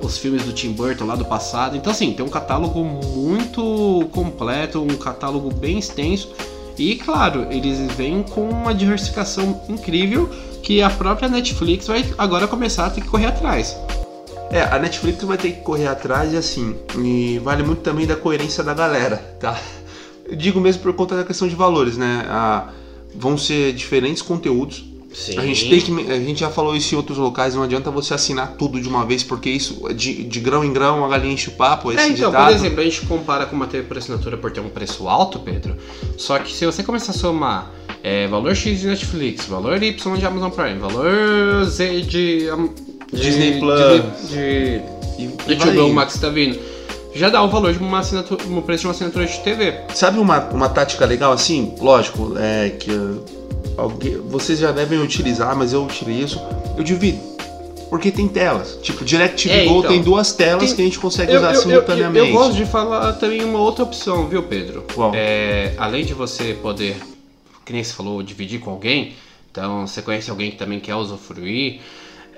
os 0.00 0.16
filmes 0.16 0.44
do 0.44 0.52
Tim 0.52 0.72
Burton 0.72 1.04
lá 1.04 1.14
do 1.14 1.26
passado. 1.26 1.76
Então, 1.76 1.92
assim, 1.92 2.14
tem 2.14 2.24
um 2.24 2.28
catálogo 2.30 2.82
muito 2.82 4.08
completo, 4.12 4.80
um 4.82 4.96
catálogo 4.96 5.52
bem 5.52 5.78
extenso. 5.78 6.32
E, 6.78 6.96
claro, 6.96 7.48
eles 7.50 7.78
vêm 7.94 8.22
com 8.22 8.48
uma 8.48 8.74
diversificação 8.74 9.60
incrível 9.68 10.30
que 10.62 10.80
a 10.80 10.88
própria 10.88 11.28
Netflix 11.28 11.86
vai 11.86 12.02
agora 12.16 12.48
começar 12.48 12.86
a 12.86 12.90
ter 12.90 13.02
que 13.02 13.08
correr 13.08 13.26
atrás. 13.26 13.76
É, 14.50 14.62
a 14.62 14.78
Netflix 14.78 15.22
vai 15.22 15.36
ter 15.36 15.52
que 15.52 15.60
correr 15.60 15.86
atrás 15.86 16.32
e 16.32 16.36
assim, 16.38 16.74
e 16.98 17.38
vale 17.40 17.62
muito 17.62 17.82
também 17.82 18.06
da 18.06 18.16
coerência 18.16 18.64
da 18.64 18.72
galera, 18.72 19.18
tá? 19.38 19.60
Eu 20.24 20.34
digo 20.34 20.58
mesmo 20.60 20.82
por 20.82 20.94
conta 20.94 21.14
da 21.14 21.24
questão 21.24 21.46
de 21.46 21.54
valores, 21.54 21.96
né? 21.98 22.24
A, 22.28 22.68
vão 23.14 23.36
ser 23.36 23.72
diferentes 23.72 24.22
conteúdos. 24.22 24.90
Sim. 25.12 25.38
A 25.38 25.42
gente 25.42 25.68
tem 25.68 25.80
que. 25.80 26.12
A 26.12 26.20
gente 26.20 26.40
já 26.40 26.50
falou 26.50 26.76
isso 26.76 26.94
em 26.94 26.96
outros 26.96 27.18
locais, 27.18 27.54
não 27.54 27.64
adianta 27.64 27.90
você 27.90 28.14
assinar 28.14 28.54
tudo 28.56 28.80
de 28.80 28.88
uma 28.88 29.04
vez, 29.04 29.24
porque 29.24 29.50
isso, 29.50 29.92
de, 29.92 30.22
de 30.22 30.40
grão 30.40 30.64
em 30.64 30.72
grão, 30.72 31.04
a 31.04 31.08
galinha 31.08 31.34
enche 31.34 31.48
o 31.48 31.52
papo. 31.52 31.90
Esse 31.90 32.00
É, 32.00 32.08
então, 32.08 32.30
ditado. 32.30 32.46
por 32.46 32.54
exemplo, 32.54 32.80
a 32.80 32.84
gente 32.84 33.00
compara 33.06 33.46
com 33.46 33.56
uma 33.56 33.66
TV 33.66 33.84
por 33.84 33.98
assinatura 33.98 34.36
por 34.36 34.52
ter 34.52 34.60
um 34.60 34.68
preço 34.68 35.08
alto, 35.08 35.40
Pedro. 35.40 35.76
Só 36.16 36.38
que 36.38 36.52
se 36.52 36.64
você 36.64 36.84
começar 36.84 37.10
a 37.10 37.14
somar 37.14 37.72
é, 38.04 38.28
valor 38.28 38.54
X 38.54 38.80
de 38.80 38.86
Netflix, 38.86 39.46
valor 39.46 39.82
Y 39.82 40.16
de 40.16 40.26
Amazon 40.26 40.50
Prime, 40.50 40.78
valor 40.78 41.64
Z 41.64 42.02
de. 42.02 42.46
Disney 43.12 43.58
Plus. 43.58 44.28
De, 44.28 44.78
de, 45.48 45.56
de 45.56 45.68
e 45.68 45.70
indo. 45.70 45.88
Max 45.88 46.18
tá 46.18 46.28
vindo. 46.28 46.56
Já 47.14 47.28
dá 47.28 47.42
o 47.42 47.48
valor 47.48 47.72
de 47.72 47.78
uma 47.78 47.98
assinatura, 47.98 48.44
um 48.44 48.62
preço 48.62 48.82
de 48.82 48.86
uma 48.86 48.92
assinatura 48.92 49.26
de 49.26 49.38
TV. 49.40 49.74
Sabe 49.94 50.18
uma, 50.18 50.38
uma 50.50 50.68
tática 50.68 51.04
legal 51.04 51.32
assim? 51.32 51.74
Lógico, 51.80 52.34
é 52.38 52.70
que 52.70 52.90
uh, 52.90 53.24
alguém, 53.76 54.16
vocês 54.18 54.58
já 54.58 54.70
devem 54.70 54.98
utilizar, 55.00 55.56
mas 55.56 55.72
eu 55.72 55.84
utilizo. 55.84 56.40
Eu 56.76 56.84
divido. 56.84 57.18
Porque 57.88 58.12
tem 58.12 58.28
telas. 58.28 58.78
Tipo, 58.80 59.04
DirecTV 59.04 59.52
É, 59.52 59.64
Go 59.66 59.78
então, 59.80 59.90
tem 59.90 60.00
duas 60.02 60.32
telas 60.32 60.66
tem- 60.66 60.76
que 60.76 60.82
a 60.82 60.84
gente 60.84 60.98
consegue 61.00 61.32
Eu, 61.32 61.38
usar 61.38 61.48
eu, 61.48 61.52
eu, 61.54 61.56
eu, 61.56 61.62
simultaneamente. 61.62 62.28
eu 62.28 62.32
gosto 62.32 62.54
de 62.54 62.64
falar 62.64 63.14
também 63.14 63.42
uma 63.42 63.58
outra 63.58 63.82
opção, 63.82 64.28
viu, 64.28 64.44
Pedro? 64.44 64.84
Qual? 64.94 65.10
É, 65.12 65.74
além 65.76 66.04
de 66.04 66.14
você 66.14 66.54
poder, 66.54 66.96
que 67.66 67.72
nem 67.72 67.82
você 67.82 67.92
falou, 67.92 68.22
dividir 68.22 68.60
com 68.60 68.70
alguém, 68.70 69.14
então 69.50 69.84
você 69.88 70.00
conhece 70.00 70.30
alguém 70.30 70.52
que 70.52 70.56
também 70.56 70.78
quer 70.78 70.94
usufruir, 70.94 71.80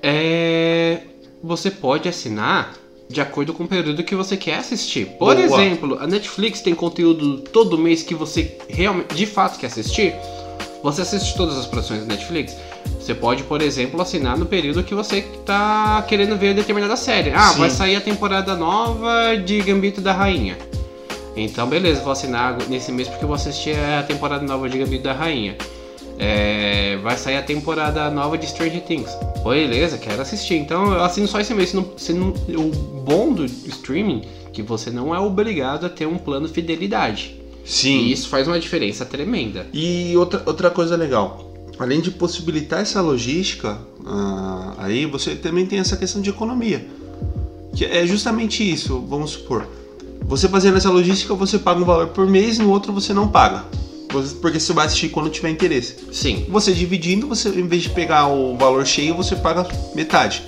é, 0.02 1.00
você 1.44 1.70
pode 1.70 2.08
assinar 2.08 2.72
de 3.08 3.20
acordo 3.20 3.52
com 3.52 3.64
o 3.64 3.68
período 3.68 4.02
que 4.02 4.14
você 4.14 4.36
quer 4.36 4.58
assistir. 4.58 5.06
Por 5.18 5.34
Boa. 5.34 5.44
exemplo, 5.44 5.98
a 6.00 6.06
Netflix 6.06 6.60
tem 6.60 6.74
conteúdo 6.74 7.38
todo 7.38 7.76
mês 7.78 8.02
que 8.02 8.14
você 8.14 8.56
realmente, 8.68 9.14
de 9.14 9.26
fato 9.26 9.58
quer 9.58 9.66
assistir. 9.66 10.14
Você 10.82 11.02
assiste 11.02 11.36
todas 11.36 11.56
as 11.56 11.66
produções 11.66 12.00
da 12.00 12.06
Netflix. 12.06 12.56
Você 12.98 13.14
pode, 13.14 13.44
por 13.44 13.62
exemplo, 13.62 14.00
assinar 14.00 14.36
no 14.36 14.46
período 14.46 14.82
que 14.82 14.94
você 14.94 15.18
está 15.18 16.02
querendo 16.08 16.36
ver 16.36 16.54
determinada 16.54 16.96
série. 16.96 17.30
Ah, 17.30 17.52
Sim. 17.52 17.60
vai 17.60 17.70
sair 17.70 17.96
a 17.96 18.00
temporada 18.00 18.56
nova 18.56 19.36
de 19.36 19.60
Gambito 19.60 20.00
da 20.00 20.12
Rainha. 20.12 20.56
Então, 21.36 21.66
beleza, 21.66 22.02
vou 22.02 22.12
assinar 22.12 22.58
nesse 22.68 22.92
mês 22.92 23.08
porque 23.08 23.24
eu 23.24 23.28
vou 23.28 23.34
assistir 23.34 23.76
a 23.76 24.02
temporada 24.02 24.44
nova 24.44 24.68
de 24.68 24.78
Gambito 24.78 25.04
da 25.04 25.12
Rainha. 25.12 25.56
É, 26.18 26.98
vai 27.02 27.16
sair 27.16 27.36
a 27.36 27.42
temporada 27.42 28.10
nova 28.10 28.38
de 28.38 28.46
Stranger 28.46 28.82
Things. 28.82 29.10
Beleza, 29.44 29.98
quero 29.98 30.22
assistir. 30.22 30.54
Então 30.54 30.92
eu 30.92 31.02
assino 31.02 31.26
só 31.26 31.40
esse 31.40 31.52
mês. 31.54 31.70
Se 31.70 31.76
não- 31.76 31.92
se 31.96 32.12
não- 32.12 32.28
o 32.30 33.02
bom 33.04 33.32
do 33.32 33.44
streaming 33.44 34.22
é 34.46 34.50
que 34.50 34.62
você 34.62 34.90
não 34.90 35.14
é 35.14 35.18
obrigado 35.18 35.86
a 35.86 35.88
ter 35.88 36.06
um 36.06 36.18
plano 36.18 36.48
fidelidade. 36.48 37.40
Sim. 37.64 37.98
E 38.00 38.12
isso 38.12 38.28
faz 38.28 38.46
uma 38.46 38.58
diferença 38.58 39.04
tremenda. 39.04 39.66
E 39.72 40.16
outra, 40.16 40.42
outra 40.46 40.70
coisa 40.70 40.96
legal, 40.96 41.52
além 41.78 42.00
de 42.00 42.10
possibilitar 42.10 42.80
essa 42.80 43.00
logística, 43.00 43.78
ah, 44.06 44.74
aí 44.78 45.06
você 45.06 45.34
também 45.34 45.64
tem 45.66 45.78
essa 45.78 45.96
questão 45.96 46.20
de 46.20 46.30
economia. 46.30 46.86
Que 47.74 47.84
é 47.84 48.06
justamente 48.06 48.68
isso, 48.68 49.00
vamos 49.08 49.30
supor. 49.30 49.66
Você 50.24 50.48
fazendo 50.48 50.76
essa 50.76 50.90
logística, 50.90 51.34
você 51.34 51.58
paga 51.58 51.80
um 51.80 51.84
valor 51.84 52.08
por 52.08 52.26
mês, 52.28 52.58
no 52.58 52.70
outro 52.70 52.92
você 52.92 53.12
não 53.14 53.28
paga. 53.28 53.64
Porque 54.40 54.60
você 54.60 54.72
vai 54.72 54.86
assistir 54.86 55.08
quando 55.08 55.30
tiver 55.30 55.50
interesse. 55.50 55.96
Sim. 56.12 56.46
Você 56.48 56.72
dividindo, 56.72 57.26
você 57.26 57.48
em 57.48 57.66
vez 57.66 57.82
de 57.82 57.90
pegar 57.90 58.26
o 58.28 58.56
valor 58.56 58.86
cheio, 58.86 59.14
você 59.14 59.34
paga 59.36 59.66
metade. 59.94 60.42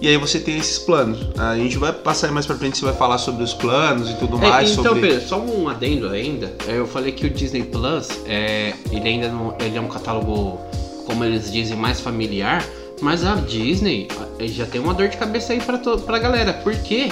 E 0.00 0.08
aí 0.08 0.16
você 0.16 0.40
tem 0.40 0.58
esses 0.58 0.78
planos. 0.78 1.28
A 1.38 1.56
gente 1.56 1.76
vai 1.78 1.92
passar 1.92 2.26
aí 2.28 2.32
mais 2.32 2.44
pra 2.46 2.56
frente, 2.56 2.76
você 2.78 2.84
vai 2.84 2.94
falar 2.94 3.18
sobre 3.18 3.44
os 3.44 3.54
planos 3.54 4.10
e 4.10 4.14
tudo 4.14 4.36
É, 4.44 4.48
mais. 4.48 4.70
então, 4.72 4.84
sobre... 4.84 5.00
Pedro, 5.08 5.28
só 5.28 5.40
um 5.40 5.68
adendo 5.68 6.08
ainda. 6.08 6.52
É, 6.66 6.76
Eu 6.76 6.86
falei 6.88 7.12
que 7.12 7.26
o 7.26 7.30
Disney 7.30 7.62
Plus, 7.62 8.08
é, 8.26 8.74
ele 8.90 9.08
ainda 9.08 9.28
não, 9.28 9.54
ele 9.60 9.76
é 9.76 9.80
um 9.80 9.86
catálogo, 9.88 10.58
como 11.06 11.24
eles 11.24 11.52
dizem, 11.52 11.76
mais 11.76 12.00
familiar. 12.00 12.64
Mas 13.00 13.24
a 13.24 13.34
Disney 13.34 14.06
eh, 14.38 14.46
já 14.46 14.64
tem 14.66 14.80
uma 14.80 14.94
dor 14.94 15.08
de 15.08 15.16
cabeça 15.16 15.52
aí 15.52 15.60
pra, 15.60 15.76
to, 15.78 15.98
pra 15.98 16.18
galera. 16.18 16.52
Porque 16.52 17.10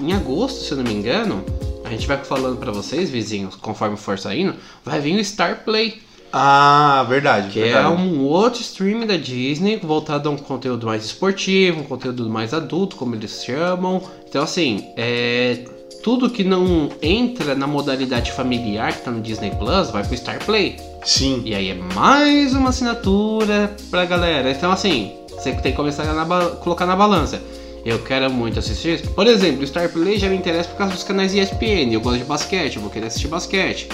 em 0.00 0.12
agosto, 0.14 0.64
se 0.64 0.72
eu 0.72 0.78
não 0.78 0.84
me 0.84 0.92
engano, 0.94 1.44
a 1.88 1.90
gente 1.90 2.06
vai 2.06 2.18
falando 2.18 2.58
pra 2.58 2.70
vocês, 2.70 3.10
vizinhos, 3.10 3.56
conforme 3.56 3.96
for 3.96 4.18
saindo, 4.18 4.54
vai 4.84 5.00
vir 5.00 5.18
o 5.18 5.24
Star 5.24 5.64
Play. 5.64 6.02
Ah, 6.30 7.06
verdade. 7.08 7.48
Que 7.48 7.60
verdade. 7.60 7.86
é 7.86 7.88
um 7.88 8.22
outro 8.24 8.60
streaming 8.60 9.06
da 9.06 9.16
Disney 9.16 9.78
voltado 9.78 10.28
a 10.28 10.32
um 10.32 10.36
conteúdo 10.36 10.86
mais 10.86 11.04
esportivo, 11.06 11.80
um 11.80 11.84
conteúdo 11.84 12.28
mais 12.28 12.52
adulto, 12.52 12.96
como 12.96 13.14
eles 13.14 13.42
chamam. 13.42 14.02
Então, 14.28 14.42
assim, 14.42 14.84
é. 14.96 15.64
Tudo 16.02 16.30
que 16.30 16.44
não 16.44 16.90
entra 17.02 17.56
na 17.56 17.66
modalidade 17.66 18.30
familiar 18.30 18.92
que 18.92 19.02
tá 19.02 19.10
no 19.10 19.20
Disney 19.20 19.50
Plus 19.50 19.90
vai 19.90 20.04
pro 20.04 20.16
Star 20.16 20.38
Play. 20.44 20.76
Sim. 21.02 21.42
E 21.44 21.54
aí 21.54 21.70
é 21.70 21.74
mais 21.74 22.54
uma 22.54 22.68
assinatura 22.68 23.74
pra 23.90 24.04
galera. 24.04 24.50
Então, 24.50 24.70
assim, 24.70 25.12
você 25.28 25.52
tem 25.52 25.72
que 25.72 25.76
começar 25.76 26.04
a 26.04 26.14
na 26.14 26.46
colocar 26.56 26.86
na 26.86 26.94
balança. 26.94 27.42
Eu 27.84 27.98
quero 28.00 28.30
muito 28.30 28.58
assistir 28.58 29.00
isso. 29.00 29.10
Por 29.10 29.26
exemplo, 29.26 29.62
o 29.62 29.66
Star 29.66 29.88
Play 29.88 30.18
já 30.18 30.28
me 30.28 30.36
interessa 30.36 30.68
por 30.68 30.76
causa 30.76 30.94
dos 30.94 31.04
canais 31.04 31.34
ESPN. 31.34 31.92
Eu 31.92 32.00
gosto 32.00 32.18
de 32.18 32.24
basquete, 32.24 32.76
eu 32.76 32.82
vou 32.82 32.90
querer 32.90 33.06
assistir 33.06 33.28
basquete. 33.28 33.88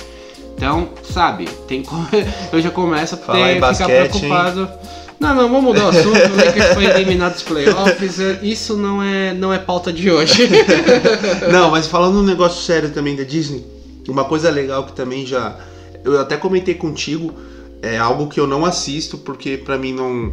Então, 0.57 0.89
sabe, 1.03 1.49
tem 1.67 1.83
eu 2.53 2.61
já 2.61 2.71
começo 2.71 3.15
a 3.15 3.19
ter, 3.19 3.55
ficar 3.55 3.61
basquete, 3.61 4.11
preocupado. 4.11 4.71
Não, 5.19 5.35
não, 5.35 5.49
vamos 5.49 5.65
mudar 5.65 5.87
o 5.87 5.89
assunto. 5.89 6.17
O 6.17 6.37
Lakers 6.37 6.75
foi 6.75 6.85
eliminado 6.85 7.35
dos 7.35 7.43
playoffs. 7.43 8.19
Isso 8.43 8.77
não 8.77 9.03
é, 9.03 9.33
não 9.33 9.53
é 9.53 9.59
pauta 9.59 9.93
de 9.93 10.11
hoje. 10.11 10.49
Não, 11.51 11.71
mas 11.71 11.87
falando 11.87 12.19
um 12.19 12.23
negócio 12.23 12.61
sério 12.63 12.91
também 12.91 13.17
da 13.17 13.23
Disney, 13.23 13.65
uma 14.09 14.25
coisa 14.25 14.51
legal 14.51 14.85
que 14.85 14.93
também 14.93 15.25
já. 15.25 15.57
Eu 16.05 16.21
até 16.21 16.37
comentei 16.37 16.75
contigo, 16.75 17.33
é 17.81 17.97
algo 17.97 18.29
que 18.29 18.39
eu 18.39 18.47
não 18.47 18.65
assisto, 18.65 19.17
porque 19.17 19.57
pra 19.57 19.79
mim 19.79 19.95
não, 19.95 20.33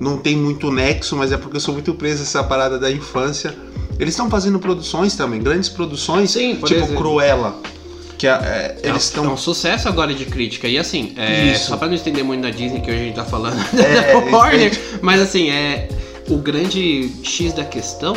não 0.00 0.16
tem 0.18 0.36
muito 0.36 0.70
nexo, 0.70 1.16
mas 1.16 1.32
é 1.32 1.36
porque 1.36 1.56
eu 1.56 1.60
sou 1.60 1.74
muito 1.74 1.94
preso 1.94 2.20
a 2.20 2.24
essa 2.24 2.42
parada 2.44 2.78
da 2.78 2.90
infância. 2.90 3.54
Eles 3.98 4.14
estão 4.14 4.28
fazendo 4.28 4.58
produções 4.58 5.14
também, 5.16 5.40
grandes 5.40 5.68
produções, 5.68 6.30
Sim, 6.32 6.54
tipo 6.54 6.66
exemplo. 6.74 6.96
Cruella. 6.96 7.56
Que 8.18 8.26
é- 8.26 8.30
é, 8.30 8.76
eles 8.84 8.94
É 8.94 8.98
estão. 8.98 9.32
um 9.32 9.36
sucesso 9.36 9.88
agora 9.88 10.14
de 10.14 10.24
crítica. 10.26 10.66
E 10.68 10.78
assim, 10.78 11.12
é, 11.16 11.54
só 11.54 11.76
pra 11.76 11.88
não 11.88 11.94
estender 11.94 12.24
muito 12.24 12.40
na 12.42 12.50
Disney, 12.50 12.80
que 12.80 12.90
hoje 12.90 13.00
a 13.00 13.04
gente 13.04 13.14
tá 13.16 13.24
falando 13.24 13.58
É, 13.78 14.12
da 14.30 14.36
Warner, 14.36 14.72
é. 14.72 14.98
mas 15.02 15.20
assim, 15.20 15.50
é, 15.50 15.88
o 16.28 16.36
grande 16.38 17.10
X 17.24 17.52
da 17.52 17.64
questão 17.64 18.14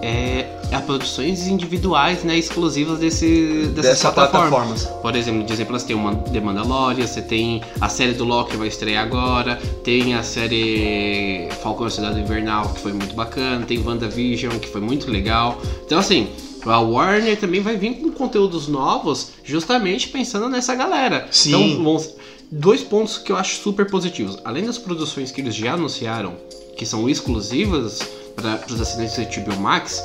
é, 0.00 0.46
é 0.70 0.74
as 0.76 0.84
produções 0.84 1.46
individuais, 1.46 2.24
né, 2.24 2.36
exclusivas 2.36 2.98
desse, 2.98 3.68
dessas 3.74 3.92
Dessa 3.92 4.12
plataformas. 4.12 4.50
plataformas. 4.82 5.02
Por 5.02 5.16
exemplo, 5.16 5.40
no 5.40 5.46
Disney 5.46 5.64
Plus 5.64 5.82
tem 5.82 5.96
uma 5.96 6.14
The 6.14 6.40
Mandalorian, 6.40 7.06
você 7.06 7.22
tem 7.22 7.62
a 7.80 7.88
série 7.88 8.12
do 8.12 8.24
Loki 8.24 8.50
que 8.50 8.56
vai 8.58 8.68
estrear 8.68 9.04
agora, 9.04 9.56
tem 9.82 10.14
a 10.14 10.22
série 10.22 11.48
Falcão 11.62 11.88
Cidade 11.88 12.20
Invernal, 12.20 12.68
que 12.70 12.80
foi 12.80 12.92
muito 12.92 13.14
bacana, 13.14 13.64
tem 13.64 13.78
WandaVision, 13.84 14.58
que 14.58 14.68
foi 14.68 14.80
muito 14.80 15.10
legal. 15.10 15.60
Então, 15.86 15.98
assim, 15.98 16.28
a 16.66 16.78
Warner 16.80 17.38
também 17.38 17.60
vai 17.62 17.76
vir 17.76 17.94
com 17.94 18.10
conteúdos 18.10 18.68
novos, 18.68 19.30
justamente 19.44 20.08
pensando 20.08 20.48
nessa 20.48 20.74
galera. 20.74 21.26
Sim. 21.30 21.48
Então, 21.48 21.84
vamos- 21.84 22.10
dois 22.50 22.82
pontos 22.82 23.16
que 23.18 23.32
eu 23.32 23.36
acho 23.36 23.62
super 23.62 23.86
positivos. 23.90 24.38
Além 24.44 24.64
das 24.66 24.76
produções 24.78 25.30
que 25.30 25.40
eles 25.40 25.54
já 25.54 25.74
anunciaram, 25.74 26.34
que 26.76 26.84
são 26.84 27.08
exclusivas 27.08 28.00
para 28.36 28.60
os 28.70 28.80
assinantes 28.80 29.16
do 29.16 29.22
HBO 29.22 29.60
Max, 29.60 30.02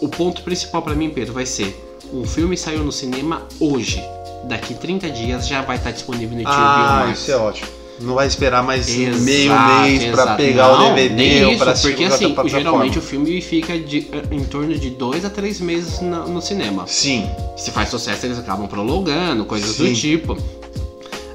o 0.00 0.08
ponto 0.08 0.42
principal 0.42 0.82
para 0.82 0.94
mim, 0.94 1.10
Pedro, 1.10 1.32
vai 1.34 1.46
ser: 1.46 1.78
um 2.12 2.24
filme 2.24 2.56
saiu 2.56 2.82
no 2.84 2.92
cinema 2.92 3.46
hoje. 3.58 4.02
Daqui 4.44 4.74
30 4.74 5.10
dias 5.10 5.46
já 5.46 5.62
vai 5.62 5.76
estar 5.76 5.90
disponível 5.90 6.36
no 6.36 6.42
HBO 6.42 6.50
Ah, 6.50 7.04
Max. 7.06 7.20
isso 7.20 7.30
é 7.32 7.36
ótimo. 7.36 7.68
Não 8.00 8.14
vai 8.14 8.26
esperar 8.26 8.62
mais 8.62 8.88
Exato, 8.88 9.18
meio 9.22 9.52
mês 9.82 10.02
exato. 10.02 10.36
pegar 10.38 10.68
Não, 10.68 10.92
o 10.92 10.94
DVD 10.94 11.44
ou 11.44 11.56
pra 11.58 11.72
assistir 11.72 11.90
porque 11.90 12.04
assim, 12.04 12.34
geralmente 12.48 12.98
o 12.98 13.02
filme 13.02 13.38
fica 13.42 13.78
de- 13.78 14.08
em 14.30 14.42
torno 14.44 14.74
de 14.78 14.88
dois 14.88 15.22
a 15.22 15.28
três 15.28 15.60
meses 15.60 16.00
na- 16.00 16.24
no 16.24 16.40
cinema. 16.40 16.86
Sim. 16.86 17.28
Se 17.58 17.70
faz 17.70 17.90
sucesso, 17.90 18.24
eles 18.24 18.38
acabam 18.38 18.66
prolongando, 18.66 19.44
coisas 19.44 19.76
Sim. 19.76 19.84
do 19.92 19.94
tipo. 19.94 20.38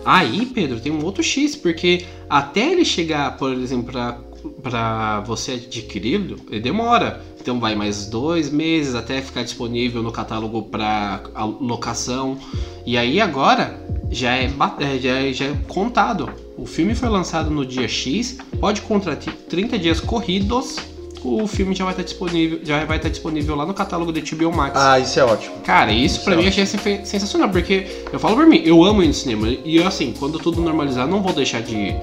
Aí, 0.03 0.45
Pedro, 0.48 0.79
tem 0.79 0.91
um 0.91 1.03
outro 1.03 1.24
X, 1.24 1.55
porque 1.55 2.05
até 2.27 2.72
ele 2.72 2.86
chegar, 2.86 3.38
por 3.38 3.53
exemplo, 3.53 3.91
pra, 3.91 4.17
pra 4.61 5.21
você 5.21 5.53
adquiri-lo, 5.53 6.37
ele 6.49 6.59
demora. 6.61 7.21
Então 7.39 7.59
vai 7.59 7.75
mais 7.75 8.07
dois 8.07 8.49
meses 8.49 8.95
até 8.95 9.21
ficar 9.21 9.43
disponível 9.43 10.01
no 10.01 10.11
catálogo 10.11 10.63
para 10.63 11.21
locação. 11.61 12.37
E 12.85 12.97
aí 12.97 13.21
agora 13.21 13.79
já 14.11 14.35
é, 14.35 14.45
é, 14.79 14.97
já, 14.99 15.09
é, 15.19 15.33
já 15.33 15.45
é 15.45 15.53
contado. 15.67 16.29
O 16.57 16.65
filme 16.65 16.95
foi 16.95 17.09
lançado 17.09 17.49
no 17.51 17.65
dia 17.65 17.87
X, 17.87 18.37
pode 18.59 18.81
contra 18.81 19.15
30 19.15 19.77
dias 19.77 19.99
corridos, 19.99 20.77
o 21.23 21.45
filme 21.47 21.73
já 21.75 21.83
vai 21.83 21.93
estar 21.93 22.03
disponível, 22.03 22.59
já 22.63 22.85
vai 22.85 22.97
estar 22.97 23.09
disponível 23.09 23.55
lá 23.55 23.65
no 23.65 23.73
catálogo 23.73 24.11
da 24.11 24.21
HBO 24.21 24.55
Max. 24.55 24.75
Ah, 24.79 24.99
isso 24.99 25.19
é 25.19 25.23
ótimo. 25.25 25.55
Cara, 25.63 25.91
isso 25.91 26.23
pra 26.23 26.33
é 26.33 26.37
mim 26.37 26.43
eu 26.43 26.49
achei 26.49 26.65
sen- 26.65 27.03
sensacional, 27.03 27.49
porque 27.49 27.85
eu 28.13 28.19
falo 28.19 28.35
por 28.35 28.45
mim, 28.45 28.61
eu 28.63 28.83
amo 28.85 29.03
ir 29.03 29.07
no 29.07 29.13
cinema. 29.13 29.47
E 29.49 29.75
eu, 29.77 29.87
assim, 29.87 30.13
quando 30.17 30.37
tudo 30.39 30.61
normalizar, 30.61 31.07
não 31.07 31.21
vou 31.21 31.33
deixar 31.33 31.61
de 31.61 31.75
ir. 31.75 31.95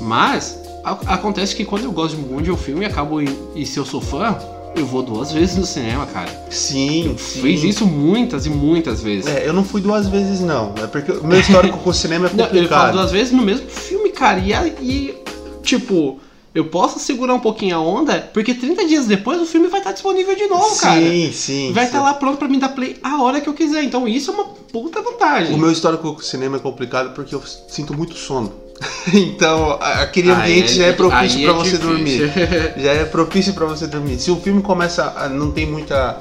Mas, 0.00 0.60
acontece 0.84 1.54
que 1.56 1.64
quando 1.64 1.84
eu 1.84 1.92
gosto 1.92 2.16
muito 2.18 2.44
de 2.44 2.50
um 2.52 2.56
filme 2.56 2.82
e 2.82 2.86
acabo 2.86 3.20
em- 3.20 3.28
e 3.54 3.64
se 3.64 3.78
eu 3.78 3.84
sou 3.84 4.00
fã, 4.00 4.36
eu 4.76 4.84
vou 4.86 5.02
duas 5.02 5.32
vezes 5.32 5.56
no 5.56 5.64
cinema, 5.64 6.04
cara. 6.06 6.28
Sim, 6.50 7.14
sim. 7.18 7.40
Fiz 7.42 7.62
isso 7.62 7.86
muitas 7.86 8.44
e 8.46 8.50
muitas 8.50 9.02
vezes. 9.02 9.26
É, 9.26 9.46
eu 9.48 9.52
não 9.52 9.64
fui 9.64 9.80
duas 9.80 10.06
vezes, 10.08 10.40
não. 10.40 10.74
É 10.82 10.86
porque 10.86 11.12
o 11.12 11.24
meu 11.24 11.38
histórico 11.40 11.78
com 11.78 11.90
o 11.90 11.94
cinema 11.94 12.26
é 12.26 12.30
Não, 12.34 12.44
eu 12.44 12.50
falo 12.50 12.52
complicado. 12.58 12.92
duas 12.92 13.10
vezes 13.12 13.32
no 13.32 13.42
mesmo 13.42 13.68
filme, 13.68 14.10
cara. 14.10 14.40
E, 14.40 14.52
e, 14.82 15.14
tipo, 15.62 16.18
eu 16.54 16.64
posso 16.66 16.98
segurar 16.98 17.34
um 17.34 17.40
pouquinho 17.40 17.76
a 17.76 17.80
onda, 17.80 18.28
porque 18.34 18.52
30 18.52 18.84
dias 18.86 19.06
depois 19.06 19.40
o 19.40 19.46
filme 19.46 19.68
vai 19.68 19.78
estar 19.80 19.92
disponível 19.92 20.34
de 20.36 20.46
novo, 20.48 20.76
cara. 20.80 21.00
Sim, 21.00 21.30
sim. 21.32 21.72
Vai 21.72 21.84
sim. 21.84 21.90
estar 21.90 22.02
lá 22.02 22.14
pronto 22.14 22.36
pra 22.38 22.48
mim 22.48 22.58
dar 22.58 22.70
play 22.70 22.96
a 23.02 23.22
hora 23.22 23.40
que 23.40 23.48
eu 23.48 23.54
quiser. 23.54 23.84
Então 23.84 24.08
isso 24.08 24.32
é 24.32 24.34
uma 24.34 24.44
puta 24.44 25.00
vantagem. 25.00 25.54
O 25.54 25.58
meu 25.58 25.70
histórico 25.70 26.12
com 26.14 26.20
o 26.20 26.22
cinema 26.22 26.56
é 26.56 26.60
complicado 26.60 27.14
porque 27.14 27.32
eu 27.34 27.42
sinto 27.68 27.94
muito 27.96 28.14
sono. 28.16 28.52
então, 29.12 29.78
aquele 29.80 30.30
Aí 30.30 30.36
ambiente 30.36 30.74
já 30.74 30.86
é 30.86 30.92
propício 30.92 31.40
pra 31.42 31.50
é 31.50 31.54
você 31.54 31.78
difícil. 31.78 31.88
dormir. 31.88 32.32
Já 32.82 32.92
é 32.92 33.04
propício 33.04 33.54
pra 33.54 33.66
você 33.66 33.86
dormir. 33.86 34.18
Se 34.18 34.30
o 34.30 34.36
filme 34.36 34.62
começa 34.62 35.12
a 35.16 35.28
não 35.28 35.50
tem 35.50 35.66
muita, 35.66 36.18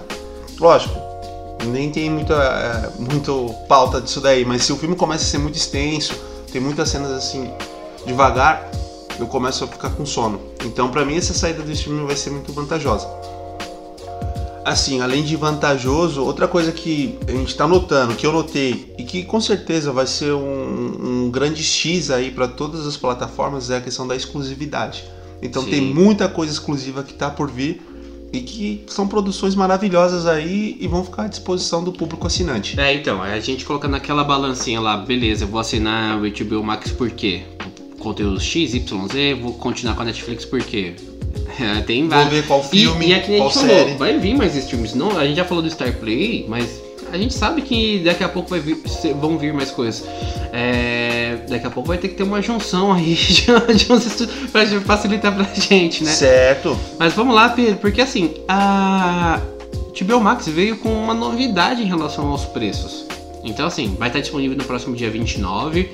lógico, 0.59 0.95
nem 1.65 1.89
tem 1.91 2.09
muita 2.09 2.33
é, 2.35 3.01
muito 3.01 3.53
pauta 3.67 3.99
disso 3.99 4.21
daí, 4.21 4.45
mas 4.45 4.63
se 4.63 4.71
o 4.71 4.77
filme 4.77 4.95
começa 4.95 5.23
a 5.23 5.27
ser 5.27 5.39
muito 5.39 5.55
extenso, 5.55 6.13
tem 6.51 6.61
muitas 6.61 6.89
cenas 6.89 7.11
assim 7.11 7.51
devagar, 8.05 8.69
eu 9.19 9.27
começo 9.27 9.63
a 9.63 9.67
ficar 9.67 9.89
com 9.89 10.05
sono. 10.05 10.39
Então, 10.63 10.89
pra 10.89 11.03
mim 11.05 11.17
essa 11.17 11.33
saída 11.33 11.63
desse 11.63 11.83
filme 11.83 12.05
vai 12.05 12.15
ser 12.15 12.29
muito 12.29 12.51
vantajosa. 12.53 13.07
Assim, 14.65 15.01
além 15.01 15.23
de 15.23 15.35
vantajoso, 15.35 16.23
outra 16.23 16.47
coisa 16.47 16.71
que 16.71 17.17
a 17.27 17.31
gente 17.31 17.55
tá 17.55 17.67
notando, 17.67 18.15
que 18.15 18.25
eu 18.25 18.31
notei 18.31 18.93
e 18.97 19.03
que 19.03 19.23
com 19.23 19.41
certeza 19.41 19.91
vai 19.91 20.07
ser 20.07 20.33
um, 20.33 21.25
um 21.25 21.31
grande 21.31 21.61
X 21.61 22.09
aí 22.09 22.31
para 22.31 22.47
todas 22.47 22.87
as 22.87 22.95
plataformas 22.95 23.69
é 23.69 23.77
a 23.77 23.81
questão 23.81 24.07
da 24.07 24.15
exclusividade. 24.15 25.03
Então 25.41 25.63
Sim. 25.63 25.69
tem 25.69 25.81
muita 25.81 26.29
coisa 26.29 26.53
exclusiva 26.53 27.03
que 27.03 27.13
tá 27.13 27.29
por 27.29 27.51
vir 27.51 27.81
e 28.33 28.39
que 28.39 28.83
são 28.87 29.07
produções 29.07 29.53
maravilhosas 29.53 30.25
aí 30.25 30.75
e 30.79 30.87
vão 30.87 31.03
ficar 31.03 31.23
à 31.23 31.27
disposição 31.27 31.83
do 31.83 31.93
público 31.93 32.25
assinante. 32.25 32.79
É, 32.79 32.93
então, 32.93 33.21
a 33.21 33.39
gente 33.39 33.63
colocando 33.63 33.91
naquela 33.91 34.23
balancinha 34.23 34.81
lá, 34.81 34.97
beleza, 34.97 35.43
eu 35.43 35.47
vou 35.47 35.59
assinar 35.59 36.17
o 36.17 36.21
HBO 36.21 36.63
Max 36.63 36.91
por 36.91 37.11
quê? 37.11 37.43
Conteúdo 37.99 38.39
X, 38.39 38.73
Y, 38.73 39.07
Z, 39.07 39.35
vou 39.35 39.53
continuar 39.53 39.95
com 39.95 40.01
a 40.01 40.05
Netflix 40.05 40.45
por 40.45 40.61
quê? 40.61 40.95
É, 41.59 41.81
tem 41.81 42.01
Vou 42.01 42.09
vários. 42.09 42.29
ver 42.33 42.47
qual 42.47 42.63
filme, 42.63 43.05
e, 43.05 43.09
e 43.09 43.13
é 43.13 43.19
que 43.19 43.31
nem 43.31 43.41
a 43.41 43.43
gente 43.43 43.53
falou, 43.53 43.69
série. 43.69 43.93
vai 43.95 44.17
vir 44.17 44.35
mais 44.35 44.55
streams. 44.55 44.97
Não, 44.97 45.17
a 45.17 45.25
gente 45.25 45.37
já 45.37 45.45
falou 45.45 45.61
do 45.63 45.69
Star 45.69 45.93
Play, 45.93 46.45
mas 46.47 46.81
a 47.11 47.17
gente 47.17 47.33
sabe 47.33 47.61
que 47.61 47.99
daqui 47.99 48.23
a 48.23 48.29
pouco 48.29 48.49
vai 48.49 48.59
vir- 48.59 48.81
vão 49.21 49.37
vir 49.37 49.53
mais 49.53 49.69
coisas. 49.69 50.03
É, 50.51 51.37
daqui 51.49 51.65
a 51.67 51.69
pouco 51.69 51.87
vai 51.89 51.97
ter 51.97 52.07
que 52.07 52.15
ter 52.15 52.23
uma 52.23 52.41
junção 52.41 52.91
aí 52.93 53.13
de, 53.15 53.45
de 53.75 53.91
uns 53.91 54.05
estúdios 54.05 54.49
pra 54.51 54.65
facilitar 54.81 55.33
pra 55.33 55.43
gente, 55.53 56.03
né? 56.03 56.11
Certo. 56.11 56.77
Mas 56.99 57.13
vamos 57.13 57.35
lá, 57.35 57.49
Pedro, 57.49 57.75
porque 57.77 58.01
assim, 58.01 58.31
a 58.47 59.39
HBO 60.01 60.19
Max 60.21 60.47
veio 60.47 60.77
com 60.77 60.89
uma 60.89 61.13
novidade 61.13 61.81
em 61.81 61.85
relação 61.85 62.27
aos 62.29 62.45
preços. 62.45 63.05
Então, 63.43 63.65
assim, 63.67 63.95
vai 63.99 64.07
estar 64.09 64.21
disponível 64.21 64.57
no 64.57 64.63
próximo 64.63 64.95
dia 64.95 65.09
29. 65.09 65.89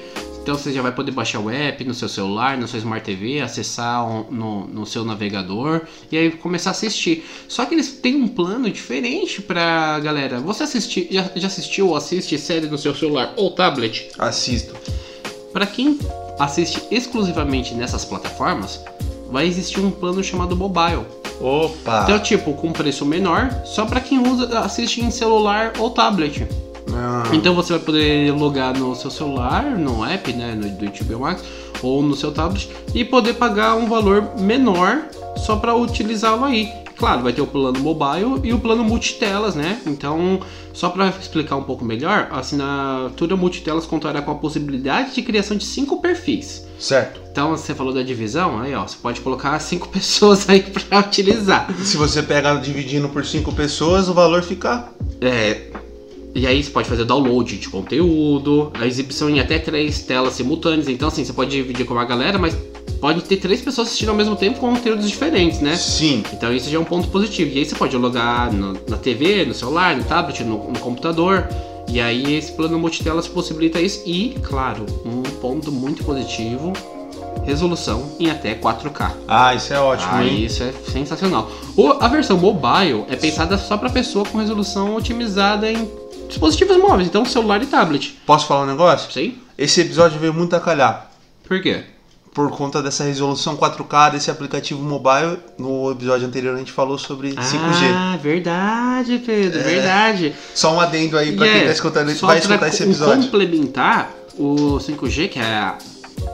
Então 0.49 0.57
você 0.57 0.73
já 0.73 0.81
vai 0.81 0.91
poder 0.91 1.12
baixar 1.12 1.39
o 1.39 1.47
app 1.47 1.83
no 1.83 1.93
seu 1.93 2.09
celular, 2.09 2.57
na 2.57 2.65
sua 2.65 2.79
Smart 2.79 3.05
TV, 3.05 3.39
acessar 3.39 4.03
no, 4.31 4.65
no 4.65 4.83
seu 4.83 5.05
navegador 5.05 5.81
e 6.12 6.17
aí 6.17 6.31
começar 6.31 6.71
a 6.71 6.73
assistir. 6.73 7.23
Só 7.47 7.67
que 7.67 7.75
eles 7.75 7.91
têm 7.91 8.15
um 8.15 8.27
plano 8.27 8.67
diferente 8.71 9.43
pra 9.43 9.99
galera. 9.99 10.39
Você 10.39 10.63
assistir, 10.63 11.07
já, 11.12 11.29
já 11.35 11.45
assistiu 11.45 11.89
ou 11.89 11.95
assiste 11.95 12.35
série 12.39 12.65
no 12.65 12.79
seu 12.79 12.95
celular 12.95 13.31
ou 13.38 13.51
tablet? 13.51 14.09
Assisto. 14.17 14.75
Para 15.53 15.67
quem 15.67 15.99
assiste 16.39 16.81
exclusivamente 16.89 17.75
nessas 17.75 18.03
plataformas, 18.03 18.83
vai 19.29 19.45
existir 19.45 19.81
um 19.81 19.91
plano 19.91 20.23
chamado 20.23 20.55
mobile. 20.55 21.05
Opa. 21.39 22.05
Então, 22.05 22.17
tipo, 22.17 22.53
com 22.53 22.73
preço 22.73 23.05
menor, 23.05 23.51
só 23.65 23.85
para 23.85 24.01
quem 24.01 24.17
usa 24.17 24.62
assiste 24.62 24.99
em 24.99 25.12
celular 25.12 25.73
ou 25.77 25.91
tablet. 25.91 26.47
Ah, 26.93 27.23
Então 27.34 27.54
você 27.56 27.73
vai 27.73 27.82
poder 27.82 28.32
logar 28.34 28.78
no 28.78 28.95
seu 28.95 29.10
celular, 29.12 29.63
no 29.78 30.04
app, 30.06 30.32
né, 30.34 30.56
no, 30.56 30.69
do 30.69 30.86
HBO 31.06 31.19
Max, 31.21 31.43
ou 31.82 32.02
no 32.02 32.15
seu 32.15 32.32
tablet 32.32 32.69
e 32.93 33.04
poder 33.06 33.34
pagar 33.36 33.75
um 33.75 33.88
valor 33.88 34.32
menor 34.39 35.04
só 35.38 35.56
para 35.56 35.75
utilizá-lo 35.75 36.45
aí. 36.45 36.69
Claro, 36.97 37.23
vai 37.23 37.32
ter 37.32 37.41
o 37.41 37.47
plano 37.47 37.80
mobile 37.80 38.41
e 38.43 38.52
o 38.52 38.60
plano 38.60 38.84
multitelas, 38.84 39.56
né? 39.56 39.80
Então, 39.88 40.41
só 40.73 40.89
para 40.89 41.08
explicar 41.08 41.56
um 41.56 41.63
pouco 41.63 41.86
melhor, 41.86 42.28
a 42.30 42.39
assinatura 42.39 43.38
multitelas 43.38 43.86
contará 43.86 44.21
com 44.21 44.32
a 44.32 44.36
possibilidade 44.36 45.15
de 45.15 45.21
criação 45.21 45.56
de 45.56 45.63
cinco 45.63 46.02
perfis. 46.02 46.65
certo. 46.78 47.21
Então, 47.32 47.52
você 47.52 47.73
falou 47.73 47.93
da 47.93 48.02
divisão, 48.04 48.60
aí 48.60 48.75
ó, 48.75 48.86
você 48.86 48.97
pode 49.02 49.21
colocar 49.21 49.58
cinco 49.62 49.88
pessoas 49.88 50.49
aí 50.49 50.60
para 50.62 50.99
utilizar. 50.99 51.73
Se 51.86 51.95
você 51.95 52.21
pega 52.21 52.54
dividindo 52.56 53.08
por 53.08 53.25
cinco 53.25 53.54
pessoas, 53.54 54.10
o 54.10 54.13
valor 54.13 54.43
fica 54.43 54.89
É, 55.21 55.67
e 56.35 56.45
aí 56.47 56.63
você 56.63 56.69
pode 56.69 56.87
fazer 56.87 57.05
download 57.05 57.57
de 57.57 57.69
conteúdo, 57.69 58.71
a 58.79 58.85
exibição 58.85 59.29
em 59.29 59.39
até 59.39 59.57
três 59.59 60.01
telas 60.03 60.33
simultâneas. 60.33 60.87
Então, 60.87 61.07
assim, 61.07 61.23
você 61.25 61.33
pode 61.33 61.51
dividir 61.51 61.85
com 61.85 61.93
uma 61.93 62.05
galera, 62.05 62.37
mas 62.37 62.55
pode 63.01 63.21
ter 63.21 63.37
três 63.37 63.61
pessoas 63.61 63.87
assistindo 63.87 64.09
ao 64.09 64.15
mesmo 64.15 64.35
tempo 64.35 64.59
com 64.59 64.73
conteúdos 64.75 65.09
diferentes, 65.09 65.59
né? 65.61 65.75
Sim. 65.75 66.23
Então 66.33 66.53
isso 66.53 66.69
já 66.69 66.77
é 66.77 66.79
um 66.79 66.83
ponto 66.85 67.07
positivo. 67.07 67.51
E 67.55 67.59
aí 67.59 67.65
você 67.65 67.75
pode 67.75 67.95
logar 67.97 68.51
no- 68.53 68.73
na 68.89 68.97
TV, 68.97 69.45
no 69.45 69.53
celular, 69.53 69.95
no 69.95 70.03
tablet, 70.03 70.43
no, 70.43 70.69
no 70.71 70.79
computador. 70.79 71.47
E 71.91 71.99
aí 71.99 72.35
esse 72.35 72.51
plano 72.51 72.77
multitelas 72.77 73.27
possibilita 73.27 73.79
isso. 73.81 74.03
E, 74.05 74.35
claro, 74.43 74.85
um 75.05 75.23
ponto 75.41 75.71
muito 75.71 76.03
positivo, 76.03 76.73
resolução 77.45 78.11
em 78.19 78.29
até 78.29 78.53
4K. 78.53 79.11
Ah, 79.27 79.55
isso 79.55 79.73
é 79.73 79.79
ótimo, 79.79 80.09
Ah, 80.11 80.23
hein? 80.25 80.43
isso 80.45 80.61
é 80.61 80.71
sensacional. 80.91 81.49
O- 81.75 81.93
a 81.99 82.07
versão 82.07 82.37
mobile 82.37 83.05
é 83.09 83.15
pensada 83.15 83.57
só 83.57 83.77
para 83.77 83.89
pessoa 83.89 84.25
com 84.25 84.37
resolução 84.37 84.95
otimizada 84.95 85.71
em 85.71 85.89
dispositivos 86.29 86.77
móveis, 86.77 87.07
então 87.09 87.25
celular 87.25 87.61
e 87.61 87.65
tablet. 87.65 88.17
Posso 88.25 88.47
falar 88.47 88.63
um 88.63 88.67
negócio? 88.67 89.11
Sim? 89.11 89.37
Esse 89.57 89.81
episódio 89.81 90.19
veio 90.19 90.33
muito 90.33 90.55
a 90.55 90.59
calhar. 90.59 91.11
Por 91.45 91.61
quê? 91.61 91.83
Por 92.33 92.51
conta 92.51 92.81
dessa 92.81 93.03
resolução 93.03 93.57
4K 93.57 94.11
desse 94.11 94.31
aplicativo 94.31 94.81
mobile. 94.81 95.39
No 95.57 95.91
episódio 95.91 96.27
anterior 96.27 96.55
a 96.55 96.59
gente 96.59 96.71
falou 96.71 96.97
sobre 96.97 97.31
5G. 97.31 97.91
Ah, 97.93 98.17
verdade, 98.21 99.21
Pedro, 99.25 99.61
verdade. 99.61 100.35
Só 100.53 100.73
um 100.73 100.79
adendo 100.79 101.17
aí 101.17 101.35
pra 101.35 101.47
quem 101.47 101.61
é, 101.61 101.65
tá 101.65 101.71
escutando, 101.71 102.11
só 102.11 102.27
vai 102.27 102.37
escutar 102.37 102.67
esse 102.67 102.83
episódio. 102.83 103.23
complementar 103.23 104.13
o 104.37 104.77
5G, 104.77 105.29
que 105.29 105.39
é 105.39 105.43
a, 105.43 105.77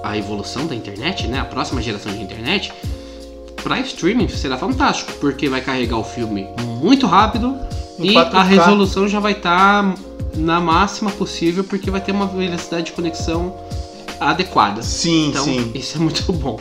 a 0.03 0.17
evolução 0.17 0.67
da 0.67 0.75
internet, 0.75 1.27
né? 1.27 1.39
A 1.39 1.45
próxima 1.45 1.81
geração 1.81 2.11
de 2.11 2.21
internet. 2.21 2.71
Para 3.63 3.79
streaming 3.79 4.27
será 4.27 4.57
fantástico, 4.57 5.13
porque 5.13 5.49
vai 5.49 5.61
carregar 5.61 5.97
o 5.97 6.03
filme 6.03 6.47
muito 6.79 7.07
rápido 7.07 7.57
Em 7.99 8.07
e 8.09 8.13
4K. 8.13 8.33
a 8.33 8.43
resolução 8.43 9.07
já 9.07 9.19
vai 9.19 9.31
estar 9.33 9.95
na 10.35 10.59
máxima 10.59 11.11
possível, 11.11 11.63
porque 11.63 11.89
vai 11.89 12.01
ter 12.01 12.11
uma 12.11 12.27
velocidade 12.27 12.87
de 12.87 12.91
conexão 12.91 13.55
adequada. 14.19 14.81
Sim, 14.81 15.29
Então, 15.29 15.43
sim. 15.43 15.71
isso 15.73 15.97
é 15.97 16.01
muito 16.01 16.31
bom. 16.33 16.59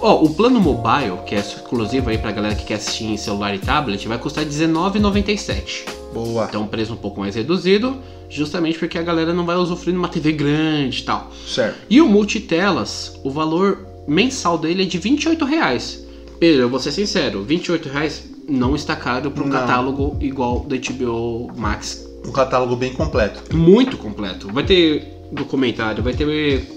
Ó, 0.00 0.22
o 0.22 0.34
plano 0.34 0.60
mobile, 0.60 1.18
que 1.26 1.34
é 1.34 1.38
exclusivo 1.38 2.10
aí 2.10 2.18
pra 2.18 2.30
galera 2.32 2.54
que 2.54 2.64
quer 2.64 2.74
assistir 2.74 3.04
em 3.04 3.16
celular 3.16 3.54
e 3.54 3.58
tablet, 3.58 4.06
vai 4.06 4.18
custar 4.18 4.44
R$19,97. 4.44 5.84
Boa. 6.12 6.44
Então, 6.48 6.62
um 6.62 6.66
preço 6.66 6.92
um 6.92 6.96
pouco 6.96 7.20
mais 7.20 7.34
reduzido, 7.34 7.96
justamente 8.28 8.78
porque 8.78 8.98
a 8.98 9.02
galera 9.02 9.32
não 9.32 9.46
vai 9.46 9.56
usufruir 9.56 9.94
numa 9.94 10.08
TV 10.08 10.32
grande 10.32 11.00
e 11.00 11.02
tal. 11.04 11.30
Certo. 11.46 11.76
E 11.88 12.00
o 12.00 12.08
multitelas, 12.08 13.18
o 13.24 13.30
valor 13.30 13.86
mensal 14.06 14.58
dele 14.58 14.82
é 14.82 14.86
de 14.86 14.98
28,00 15.00 15.46
reais. 15.48 16.04
Pedro, 16.38 16.62
eu 16.62 16.68
vou 16.68 16.78
ser 16.80 16.92
sincero, 16.92 17.44
28,00 17.48 17.90
reais 17.90 18.22
não 18.48 18.74
está 18.74 18.94
caro 18.96 19.30
para 19.30 19.44
um 19.44 19.50
catálogo 19.50 20.16
igual 20.20 20.60
da 20.68 20.76
HBO 20.76 21.50
Max 21.56 22.06
Um 22.26 22.32
catálogo 22.32 22.76
bem 22.76 22.92
completo. 22.92 23.54
muito 23.56 23.96
completo. 23.96 24.48
Vai 24.52 24.64
ter 24.64 25.06
documentário, 25.32 26.02
vai 26.02 26.12
ter 26.14 26.68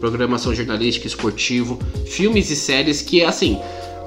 programação 0.00 0.54
jornalística, 0.54 1.06
esportivo, 1.06 1.78
filmes 2.06 2.50
e 2.50 2.56
séries 2.56 3.02
que, 3.02 3.22
assim, 3.24 3.58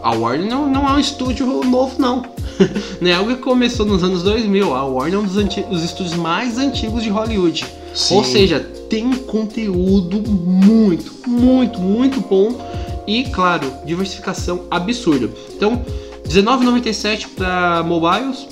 a 0.03 0.11
Warner 0.15 0.47
não, 0.49 0.69
não 0.69 0.87
é 0.87 0.91
um 0.93 0.99
estúdio 0.99 1.45
novo, 1.63 1.95
não. 1.99 2.23
não 3.01 3.09
é 3.09 3.13
algo 3.13 3.35
que 3.35 3.41
começou 3.41 3.85
nos 3.85 4.03
anos 4.03 4.23
2000. 4.23 4.73
A 4.75 4.85
Warner 4.85 5.15
é 5.15 5.17
um 5.17 5.25
dos 5.25 5.37
anti- 5.37 5.65
os 5.69 5.83
estúdios 5.83 6.15
mais 6.15 6.57
antigos 6.57 7.03
de 7.03 7.09
Hollywood. 7.09 7.65
Sim. 7.93 8.15
Ou 8.15 8.23
seja, 8.23 8.59
tem 8.89 9.05
um 9.05 9.15
conteúdo 9.15 10.21
muito, 10.29 11.13
muito, 11.27 11.79
muito 11.79 12.21
bom 12.21 12.55
e, 13.07 13.23
claro, 13.25 13.71
diversificação 13.85 14.65
absurda. 14.69 15.29
Então, 15.55 15.83
R$19,97 16.29 17.27
para 17.35 17.83
mobiles, 17.83 18.47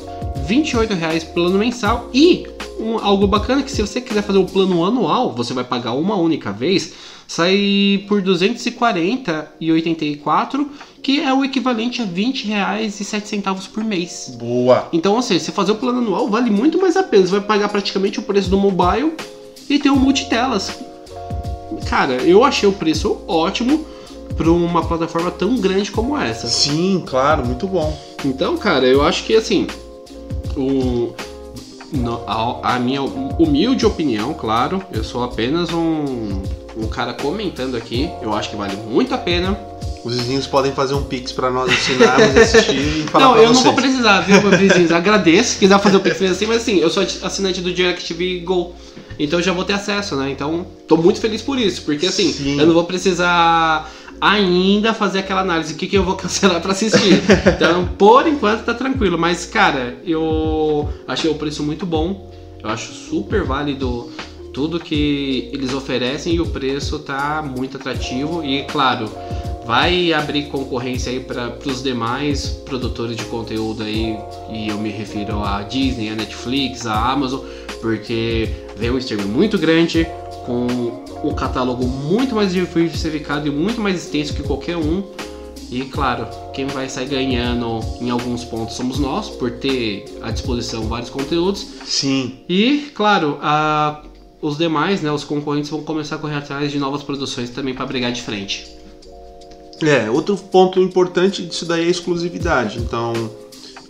R$28,00 0.48 1.26
plano 1.34 1.58
mensal 1.60 2.10
e 2.14 2.48
um- 2.80 2.98
algo 3.00 3.26
bacana 3.28 3.62
que 3.64 3.72
se 3.72 3.82
você 3.82 4.00
quiser 4.02 4.22
fazer 4.24 4.40
o 4.40 4.46
plano 4.46 4.84
anual, 4.86 5.34
você 5.34 5.54
vai 5.54 5.64
pagar 5.64 5.94
uma 5.94 6.16
única 6.16 6.52
vez, 6.52 6.94
sai 7.28 8.04
por 8.08 8.20
R$ 8.20 8.26
240,84, 8.26 10.68
que 11.02 11.22
é 11.22 11.34
o 11.34 11.44
equivalente 11.46 12.02
a 12.02 12.06
R$ 12.06 12.12
20,07 12.12 13.70
por 13.70 13.84
mês. 13.84 14.36
Boa. 14.40 14.88
Então, 14.92 15.14
ou 15.16 15.22
seja, 15.22 15.46
você 15.46 15.52
fazer 15.52 15.72
o 15.74 15.76
plano 15.76 16.00
anual 16.00 16.28
vale 16.30 16.50
muito 16.50 16.80
mais 16.80 16.98
a 16.98 17.04
pena. 17.04 17.26
Você 17.26 17.32
vai 17.32 17.42
pagar 17.42 17.70
praticamente 17.70 18.20
o 18.20 18.24
preço 18.24 18.50
do 18.50 18.58
mobile 18.58 19.14
e 19.70 19.78
ter 19.80 19.90
um 19.92 19.96
multitelas. 19.98 20.80
Cara, 21.88 22.14
eu 22.16 22.44
achei 22.44 22.68
o 22.68 22.74
preço 22.74 23.18
ótimo 23.28 23.86
para 24.38 24.52
uma 24.52 24.86
plataforma 24.86 25.32
tão 25.32 25.58
grande 25.58 25.92
como 25.92 26.18
essa. 26.18 26.48
Sim, 26.48 27.04
claro, 27.06 27.46
muito 27.46 27.68
bom. 27.68 27.98
Então, 28.24 28.56
cara, 28.56 28.86
eu 28.86 29.04
acho 29.04 29.24
que 29.24 29.36
assim, 29.36 29.68
o, 30.56 31.14
a, 32.28 32.76
a 32.76 32.80
minha 32.80 33.02
humilde 33.02 33.86
opinião, 33.86 34.34
claro, 34.34 34.84
eu 34.94 35.04
sou 35.04 35.24
apenas 35.24 35.74
um, 35.74 36.42
um 36.78 36.88
cara 36.88 37.14
comentando 37.14 37.76
aqui. 37.76 38.10
Eu 38.22 38.34
acho 38.34 38.50
que 38.50 38.56
vale 38.56 38.76
muito 38.76 39.14
a 39.14 39.18
pena. 39.18 39.58
Os 40.04 40.16
vizinhos 40.16 40.48
podem 40.48 40.72
fazer 40.72 40.94
um 40.94 41.04
pix 41.04 41.34
pra 41.34 41.50
nós 41.52 41.70
assinarmos 41.70 42.38
assistir 42.38 42.78
e 42.78 43.08
falar 43.10 43.26
não, 43.26 43.36
eu 43.36 43.48
não 43.48 43.54
vocês. 43.54 43.66
vou 43.66 43.74
precisar, 43.74 44.22
viu, 44.22 44.40
vizinhos? 44.52 44.92
Agradeço. 44.94 45.54
Se 45.54 45.60
quiser 45.60 45.80
fazer 45.80 45.98
o 45.98 46.00
Pix 46.00 46.22
assim, 46.22 46.46
mas 46.46 46.58
assim, 46.58 46.78
eu 46.78 46.90
sou 46.90 47.04
assinante 47.04 47.60
do 47.60 47.74
DirecTV 47.74 48.40
Go. 48.40 48.74
Então 49.20 49.40
eu 49.40 49.44
já 49.44 49.52
vou 49.52 49.66
ter 49.66 49.74
acesso, 49.74 50.16
né? 50.16 50.30
Então, 50.30 50.66
tô 50.88 50.96
muito 50.96 51.20
feliz 51.20 51.42
por 51.42 51.58
isso. 51.58 51.82
Porque 51.82 52.06
assim, 52.06 52.32
Sim. 52.32 52.60
eu 52.60 52.66
não 52.66 52.74
vou 52.74 52.86
precisar 52.86 53.92
ainda 54.20 54.94
fazer 54.94 55.20
aquela 55.20 55.42
análise. 55.42 55.74
O 55.74 55.78
que, 55.78 55.88
que 55.88 55.98
eu 55.98 56.04
vou 56.04 56.16
cancelar 56.16 56.62
pra 56.62 56.72
assistir. 56.72 57.22
Então, 57.58 57.88
por 57.98 58.28
enquanto, 58.28 58.64
tá 58.64 58.74
tranquilo. 58.74 59.18
Mas, 59.18 59.46
cara, 59.46 59.98
eu 60.06 60.90
achei 61.08 61.30
o 61.30 61.36
preço 61.36 61.64
muito 61.64 61.86
bom. 61.86 62.32
Eu 62.62 62.70
acho 62.70 62.92
super 62.94 63.44
válido 63.44 64.10
tudo 64.54 64.80
que 64.80 65.50
eles 65.54 65.74
oferecem 65.74 66.36
e 66.36 66.42
o 66.42 66.48
preço 66.48 67.00
tá 67.00 67.44
muito 67.44 67.78
atrativo. 67.78 68.44
E, 68.44 68.64
claro, 68.64 69.10
vai 69.68 70.14
abrir 70.14 70.48
concorrência 70.48 71.12
aí 71.12 71.20
para 71.20 71.54
os 71.66 71.84
demais 71.84 72.48
produtores 72.66 73.18
de 73.18 73.26
conteúdo 73.26 73.84
aí, 73.84 74.18
e 74.50 74.70
eu 74.70 74.78
me 74.78 74.90
refiro 74.90 75.44
a 75.44 75.62
Disney, 75.62 76.10
a 76.10 76.16
Netflix, 76.16 76.88
a 76.88 77.12
Amazon, 77.12 77.42
porque 77.82 78.50
vem 78.78 78.90
um 78.90 78.98
streaming 78.98 79.28
muito 79.28 79.58
grande, 79.58 80.08
com 80.46 81.04
um 81.24 81.34
catálogo 81.34 81.86
muito 81.86 82.36
mais 82.36 82.54
diversificado 82.54 83.48
e 83.48 83.52
muito 83.52 83.82
mais 83.82 83.96
extenso 84.04 84.34
que 84.34 84.44
qualquer 84.44 84.78
um. 84.78 85.04
E 85.70 85.82
claro, 85.86 86.28
quem 86.54 86.66
vai 86.68 86.88
sair 86.88 87.08
ganhando 87.08 87.82
em 88.00 88.10
alguns 88.10 88.46
pontos 88.46 88.76
somos 88.76 89.00
nós, 89.00 89.30
por 89.30 89.52
ter 89.52 90.06
à 90.22 90.32
disposição 90.32 90.84
vários 90.88 91.10
conteúdos. 91.10 91.66
Sim. 91.86 92.36
E, 92.48 92.90
claro, 92.96 93.38
a- 93.42 94.02
os 94.42 94.58
demais, 94.58 95.02
né, 95.02 95.12
os 95.12 95.24
concorrentes 95.26 95.70
vão 95.70 95.82
começar 95.84 96.16
a 96.16 96.20
correr 96.20 96.36
atrás 96.36 96.72
de 96.72 96.80
novas 96.80 97.04
produções 97.04 97.50
também 97.50 97.74
para 97.74 97.86
brigar 97.86 98.12
de 98.14 98.22
frente. 98.22 98.66
É, 99.82 100.10
outro 100.10 100.38
ponto 100.38 100.82
importante 100.82 101.44
disso 101.44 101.66
daí 101.66 101.84
é 101.84 101.88
a 101.88 101.90
exclusividade. 101.92 102.80
Então, 102.80 103.14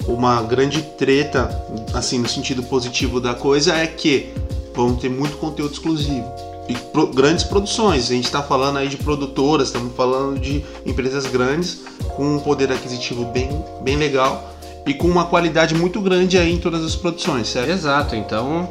uma 0.08 0.42
grande 0.42 0.82
treta, 0.98 1.50
assim, 1.94 2.18
no 2.18 2.28
sentido 2.28 2.64
positivo 2.64 3.22
da 3.22 3.34
coisa, 3.36 3.74
é 3.76 3.86
que 3.88 4.30
vamos 4.76 5.00
ter 5.02 5.10
muito 5.10 5.38
conteúdo 5.38 5.74
exclusivo. 5.74 6.26
E 6.68 6.74
pro- 6.74 7.08
grandes 7.08 7.44
produções. 7.44 8.06
A 8.12 8.14
gente 8.14 8.26
está 8.26 8.44
falando 8.44 8.78
aí 8.78 8.88
de 8.90 8.98
produtoras, 8.98 9.68
estamos 9.68 9.96
falando 9.96 10.40
de 10.40 10.64
empresas 10.86 11.26
grandes 11.26 11.80
com 12.16 12.36
um 12.36 12.40
poder 12.40 12.72
aquisitivo 12.72 13.26
bem, 13.26 13.50
bem 13.82 13.96
legal 13.96 14.54
e 14.86 14.94
com 14.94 15.08
uma 15.08 15.26
qualidade 15.26 15.76
muito 15.76 16.00
grande 16.02 16.38
aí 16.38 16.54
em 16.54 16.58
todas 16.58 16.84
as 16.84 16.96
produções, 16.96 17.48
certo? 17.50 17.70
Exato, 17.70 18.16
então 18.16 18.70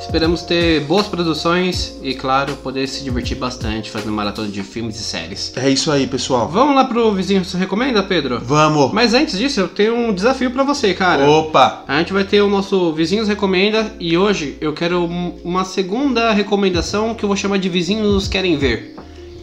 esperamos 0.00 0.42
ter 0.42 0.80
boas 0.80 1.06
produções 1.06 1.96
e, 2.02 2.14
claro, 2.14 2.56
poder 2.56 2.88
se 2.88 3.04
divertir 3.04 3.36
bastante 3.36 3.90
fazendo 3.90 4.12
maratona 4.12 4.48
de 4.48 4.62
filmes 4.62 4.98
e 4.98 5.02
séries. 5.02 5.52
É 5.56 5.68
isso 5.68 5.90
aí, 5.92 6.06
pessoal. 6.06 6.48
Vamos 6.48 6.74
lá 6.74 6.84
pro 6.84 7.12
vizinho 7.14 7.44
você 7.44 7.56
recomenda, 7.56 8.02
Pedro? 8.02 8.40
Vamos! 8.42 8.92
Mas 8.92 9.14
antes 9.14 9.38
disso, 9.38 9.60
eu 9.60 9.68
tenho 9.68 9.94
um 9.94 10.12
desafio 10.12 10.50
pra 10.50 10.64
você, 10.64 10.94
cara. 10.94 11.28
Opa! 11.28 11.84
A 11.86 11.98
gente 11.98 12.12
vai 12.12 12.24
ter 12.24 12.40
o 12.40 12.48
nosso 12.48 12.92
Vizinhos 12.92 13.28
Recomenda 13.28 13.94
e 14.00 14.16
hoje 14.16 14.56
eu 14.60 14.72
quero 14.72 15.02
um- 15.04 15.34
uma 15.44 15.64
segunda 15.64 16.32
recomendação 16.32 17.14
que 17.14 17.24
eu 17.24 17.28
vou 17.28 17.36
chamar 17.36 17.58
de 17.58 17.68
Vizinhos 17.68 18.26
Querem 18.26 18.56
Ver. 18.56 18.96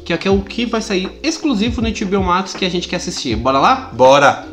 Que 0.03 0.13
é 0.27 0.31
o 0.31 0.39
que 0.39 0.65
vai 0.65 0.81
sair 0.81 1.09
exclusivo 1.21 1.81
no 1.81 1.89
HBO 1.89 2.23
Max 2.23 2.53
que 2.53 2.63
a 2.65 2.69
gente 2.69 2.87
quer 2.87 2.95
assistir. 2.95 3.35
Bora 3.35 3.59
lá? 3.59 3.91
Bora! 3.93 4.47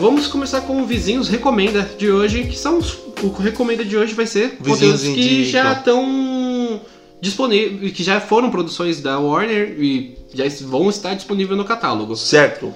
Vamos 0.00 0.26
começar 0.26 0.62
com 0.62 0.80
o 0.80 0.86
Vizinhos 0.86 1.28
Recomenda 1.28 1.88
de 1.98 2.10
hoje, 2.10 2.44
que 2.44 2.56
são 2.58 2.78
os, 2.78 2.96
o 3.22 3.28
Recomenda 3.28 3.84
de 3.84 3.96
hoje 3.96 4.14
vai 4.14 4.26
ser 4.26 4.56
Vizinhos 4.60 5.00
conteúdos 5.00 5.02
que 5.02 5.10
indicam. 5.10 5.44
já 5.62 5.72
estão 5.72 6.80
disponíveis, 7.20 7.92
que 7.92 8.02
já 8.02 8.20
foram 8.20 8.50
produções 8.50 9.00
da 9.00 9.18
Warner 9.18 9.76
e 9.78 10.16
já 10.34 10.44
vão 10.66 10.88
estar 10.90 11.14
disponíveis 11.14 11.56
no 11.56 11.64
catálogo. 11.64 12.16
Certo. 12.16 12.74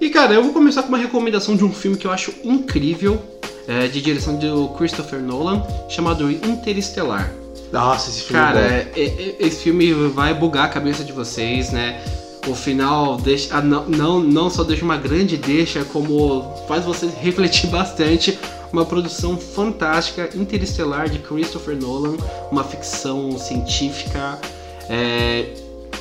E 0.00 0.08
cara, 0.10 0.34
eu 0.34 0.42
vou 0.44 0.52
começar 0.52 0.82
com 0.82 0.88
uma 0.88 0.98
recomendação 0.98 1.56
de 1.56 1.64
um 1.64 1.72
filme 1.72 1.96
que 1.96 2.06
eu 2.06 2.12
acho 2.12 2.32
incrível, 2.44 3.20
é, 3.66 3.88
de 3.88 4.00
direção 4.00 4.36
do 4.36 4.68
Christopher 4.78 5.20
Nolan, 5.20 5.62
chamado 5.88 6.30
Interestelar. 6.30 7.32
Nossa, 7.72 8.08
esse 8.08 8.22
filme 8.22 8.40
Cara, 8.40 8.60
é 8.60 8.92
é- 8.96 9.02
é- 9.40 9.46
esse 9.46 9.62
filme 9.64 9.92
vai 9.92 10.32
bugar 10.32 10.66
a 10.66 10.68
cabeça 10.68 11.02
de 11.04 11.12
vocês, 11.12 11.70
né? 11.72 12.00
O 12.48 12.54
final 12.54 13.18
deixa, 13.18 13.56
ah, 13.56 13.60
não, 13.60 14.20
não, 14.20 14.48
só 14.48 14.64
deixa 14.64 14.84
uma 14.84 14.96
grande 14.96 15.36
deixa, 15.36 15.84
como 15.84 16.42
faz 16.66 16.84
você 16.84 17.06
refletir 17.20 17.68
bastante. 17.68 18.38
Uma 18.72 18.84
produção 18.84 19.38
fantástica, 19.38 20.28
interestelar 20.34 21.08
de 21.08 21.18
Christopher 21.20 21.74
Nolan, 21.76 22.16
uma 22.50 22.62
ficção 22.62 23.38
científica. 23.38 24.38
É, 24.90 25.54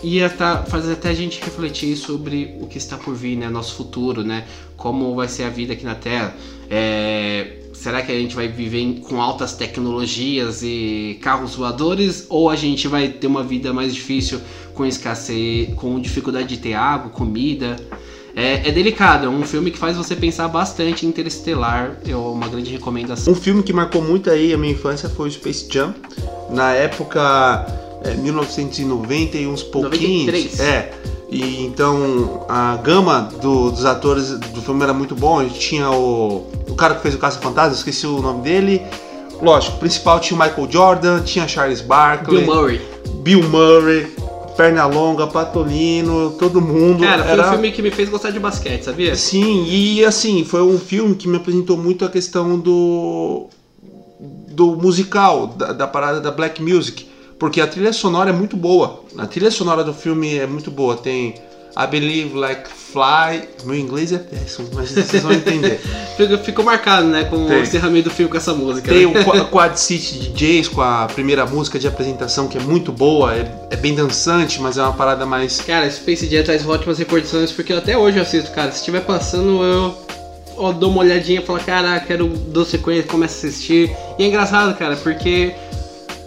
e 0.04 0.20
tá, 0.30 0.64
faz 0.64 0.90
até 0.90 1.10
a 1.10 1.14
gente 1.14 1.42
refletir 1.42 1.96
sobre 1.96 2.58
o 2.62 2.68
que 2.68 2.78
está 2.78 2.98
por 2.98 3.16
vir, 3.16 3.38
né? 3.38 3.50
Nosso 3.50 3.76
futuro, 3.76 4.24
né? 4.24 4.46
Como 4.76 5.16
vai 5.16 5.28
ser 5.28 5.44
a 5.44 5.50
vida 5.50 5.74
aqui 5.74 5.86
na 5.86 5.96
Terra. 5.96 6.36
É, 6.70 7.67
será 7.88 8.02
que 8.02 8.12
a 8.12 8.16
gente 8.16 8.36
vai 8.36 8.50
viver 8.50 9.00
com 9.08 9.22
altas 9.22 9.54
tecnologias 9.54 10.62
e 10.62 11.18
carros 11.22 11.56
voadores? 11.56 12.26
Ou 12.28 12.50
a 12.50 12.56
gente 12.58 12.86
vai 12.86 13.08
ter 13.08 13.28
uma 13.28 13.42
vida 13.42 13.72
mais 13.72 13.96
difícil 13.96 14.42
com 14.74 14.86
escassez, 14.86 15.74
com 15.76 15.98
dificuldade 15.98 16.50
de 16.50 16.58
ter 16.58 16.74
água, 16.74 17.10
comida? 17.10 17.78
É, 18.36 18.68
é 18.68 18.72
delicado, 18.74 19.26
é 19.26 19.30
um 19.30 19.42
filme 19.44 19.72
que 19.72 19.78
faz 19.78 19.96
você 19.96 20.18
pensar 20.18 20.50
bastante 20.50 21.06
em 21.06 21.10
Interestelar. 21.10 21.98
É 22.06 22.14
uma 22.14 22.50
grande 22.50 22.70
recomendação. 22.70 23.32
Um 23.32 23.36
filme 23.38 23.64
que 23.64 23.72
marcou 23.72 24.02
muito 24.02 24.30
aí 24.30 24.54
a 24.54 24.58
minha 24.58 24.74
infância 24.74 25.08
foi 25.08 25.30
o 25.30 25.32
Space 25.32 25.66
Jam. 25.72 25.96
Na 26.50 26.74
época, 26.74 27.66
é, 28.04 28.16
1990 28.16 29.38
e 29.38 29.48
uns 29.48 29.64
pouquinhos. 29.64 30.26
93. 30.26 30.60
É. 30.60 30.92
E 31.30 31.66
então 31.66 32.46
a 32.48 32.78
gama 32.78 33.30
do- 33.42 33.70
dos 33.72 33.84
atores 33.86 34.32
do 34.32 34.62
filme 34.62 34.82
era 34.84 34.94
muito 34.94 35.14
bom. 35.16 35.40
A 35.40 35.44
gente 35.44 35.60
tinha 35.60 35.90
o, 35.92 36.48
o 36.70 36.76
cara 36.76 36.96
que 36.96 37.02
fez 37.02 37.16
o 37.16 37.18
Caça 37.18 37.40
Fantasma, 37.40 37.74
esqueci 37.74 38.08
o 38.08 38.22
nome 38.22 38.42
dele. 38.42 38.82
Lógico, 39.42 39.76
o 39.76 39.80
principal 39.80 40.20
tinha 40.20 40.40
o 40.40 40.42
Michael 40.44 40.68
Jordan, 40.72 41.22
tinha 41.22 41.48
Charles 41.48 41.82
Barkley, 41.82 42.44
Bill 42.44 42.56
Murray. 42.56 42.82
Bill 43.22 43.44
Murray, 43.44 44.08
Pernalonga, 44.56 45.28
Patolino, 45.28 46.32
todo 46.40 46.60
mundo. 46.60 47.04
Cara, 47.04 47.24
foi 47.24 47.32
era... 47.34 47.48
um 47.48 47.52
filme 47.52 47.72
que 47.72 47.82
me 47.82 47.92
fez 47.92 48.10
gostar 48.10 48.32
de 48.32 48.40
basquete, 48.40 48.84
sabia? 48.84 49.16
Sim, 49.16 49.66
e 49.68 50.04
assim, 50.04 50.44
foi 50.44 50.64
um 50.64 50.80
filme 50.80 51.14
que 51.14 51.28
me 51.28 51.38
apresentou 51.38 51.78
muito 51.78 52.04
a 52.06 52.10
questão 52.10 52.58
do 52.58 53.48
do 54.50 54.76
musical, 54.76 55.46
da, 55.46 55.72
da 55.72 55.86
parada 55.86 56.20
da 56.20 56.32
black 56.32 56.60
music, 56.64 57.07
porque 57.40 57.62
a 57.62 57.68
trilha 57.68 57.94
sonora 57.94 58.30
é 58.30 58.34
muito 58.34 58.58
boa. 58.58 59.04
A 59.18 59.26
trilha 59.26 59.52
sonora 59.52 59.84
do 59.84 59.94
filme 59.94 60.38
é 60.38 60.48
muito 60.48 60.72
boa. 60.72 60.96
Tem 60.96 61.36
I 61.78 61.86
Believe 61.86 62.36
Like 62.36 62.68
Fly, 62.70 63.48
meu 63.64 63.76
inglês 63.76 64.12
é 64.12 64.18
péssimo, 64.18 64.68
mas 64.74 64.90
vocês 64.90 65.22
vão 65.22 65.32
entender. 65.32 65.80
Ficou, 66.44 66.66
marcado, 66.66 67.06
né? 67.08 67.26
Com 67.26 67.46
Tem. 67.46 67.60
o 67.60 67.62
encerramento 67.62 68.10
do 68.10 68.16
filme 68.16 68.32
com 68.32 68.38
essa 68.38 68.54
música. 68.54 68.92
Tem 68.92 69.06
né? 69.06 69.22
o 69.22 69.24
Qua- 69.24 69.46
Quad 69.52 69.78
City 69.78 70.30
DJs 70.30 70.70
com 70.70 70.82
a 70.82 71.06
primeira 71.06 71.46
música 71.46 71.78
de 71.78 71.88
apresentação 71.88 72.48
que 72.48 72.58
é 72.58 72.62
muito 72.62 72.92
boa, 72.92 73.36
é, 73.36 73.68
é 73.70 73.76
bem 73.76 73.94
dançante, 73.94 74.60
mas 74.60 74.80
é 74.80 74.82
uma 74.82 74.94
parada 74.94 75.26
mais 75.28 75.62
Cara, 75.62 75.90
Space 75.92 76.28
Jam 76.28 76.44
traz 76.44 76.68
ótimas 76.68 76.98
recordações, 76.98 77.52
porque 77.52 77.72
até 77.72 77.96
hoje 77.96 78.18
eu 78.18 78.24
assisto, 78.24 78.50
cara. 78.52 78.72
Se 78.72 78.80
estiver 78.80 79.02
passando, 79.02 79.62
eu, 79.64 79.96
eu 80.58 80.74
dou 80.74 80.90
uma 80.90 81.02
olhadinha 81.02 81.42
e 81.42 81.46
falo, 81.46 81.60
caraca, 81.60 82.08
quero 82.08 82.28
dou 82.28 82.66
sequência, 82.66 83.04
começo 83.04 83.46
a 83.46 83.50
assistir. 83.50 83.96
E 84.18 84.24
é 84.24 84.28
engraçado, 84.28 84.76
cara, 84.76 84.96
porque 84.96 85.54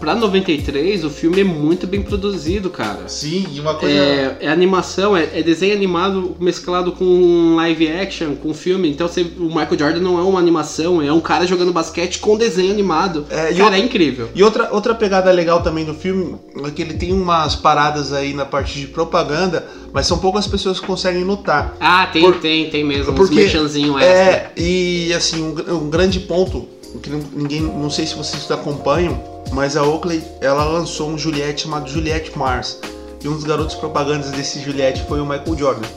pra 0.01 0.15
93, 0.15 1.05
o 1.05 1.09
filme 1.09 1.39
é 1.39 1.43
muito 1.43 1.87
bem 1.87 2.01
produzido, 2.01 2.69
cara. 2.69 3.07
Sim, 3.07 3.45
e 3.53 3.59
uma 3.59 3.75
coisa. 3.75 3.95
É, 3.95 4.37
é 4.41 4.49
animação, 4.49 5.15
é, 5.15 5.29
é 5.33 5.41
desenho 5.43 5.73
animado 5.75 6.35
mesclado 6.39 6.91
com 6.91 7.55
live 7.55 7.87
action, 7.87 8.35
com 8.35 8.53
filme. 8.53 8.89
Então 8.89 9.07
você, 9.07 9.21
o 9.21 9.45
Michael 9.45 9.77
Jordan 9.79 9.99
não 10.01 10.19
é 10.19 10.23
uma 10.23 10.39
animação, 10.39 11.01
é 11.01 11.13
um 11.13 11.21
cara 11.21 11.45
jogando 11.47 11.71
basquete 11.71 12.19
com 12.19 12.35
desenho 12.35 12.71
animado. 12.71 13.25
É, 13.29 13.51
e 13.53 13.55
cara, 13.55 13.71
o- 13.71 13.75
é 13.75 13.79
incrível. 13.79 14.29
E 14.35 14.43
outra, 14.43 14.73
outra 14.73 14.93
pegada 14.95 15.31
legal 15.31 15.61
também 15.61 15.85
do 15.85 15.93
filme 15.93 16.35
é 16.65 16.71
que 16.71 16.81
ele 16.81 16.95
tem 16.95 17.13
umas 17.13 17.55
paradas 17.55 18.11
aí 18.11 18.33
na 18.33 18.43
parte 18.45 18.79
de 18.79 18.87
propaganda, 18.87 19.65
mas 19.93 20.07
são 20.07 20.17
poucas 20.17 20.47
pessoas 20.47 20.79
que 20.79 20.85
conseguem 20.87 21.23
notar. 21.23 21.77
Ah, 21.79 22.07
tem, 22.07 22.23
Por- 22.23 22.39
tem, 22.39 22.69
tem 22.69 22.83
mesmo. 22.83 23.13
porque 23.13 23.35
uns 23.35 23.39
merchanzinho 23.41 23.99
extra. 23.99 24.13
É, 24.15 24.51
e 24.57 25.13
assim, 25.13 25.41
um, 25.43 25.75
um 25.75 25.89
grande 25.89 26.19
ponto, 26.21 26.67
que 26.99 27.09
não- 27.09 27.23
ninguém, 27.33 27.61
não 27.61 27.89
sei 27.89 28.05
se 28.05 28.15
vocês 28.15 28.49
acompanham, 28.51 29.21
mas 29.51 29.75
a 29.77 29.83
Oakley, 29.83 30.23
ela 30.39 30.63
lançou 30.63 31.09
um 31.09 31.17
Juliette 31.17 31.63
chamado 31.63 31.89
Juliette 31.89 32.37
Mars. 32.37 32.79
E 33.23 33.27
um 33.27 33.33
dos 33.33 33.43
garotos 33.43 33.75
propagandas 33.75 34.31
desse 34.31 34.59
Juliette 34.61 35.05
foi 35.07 35.21
o 35.21 35.25
Michael 35.25 35.57
Jordan. 35.57 35.87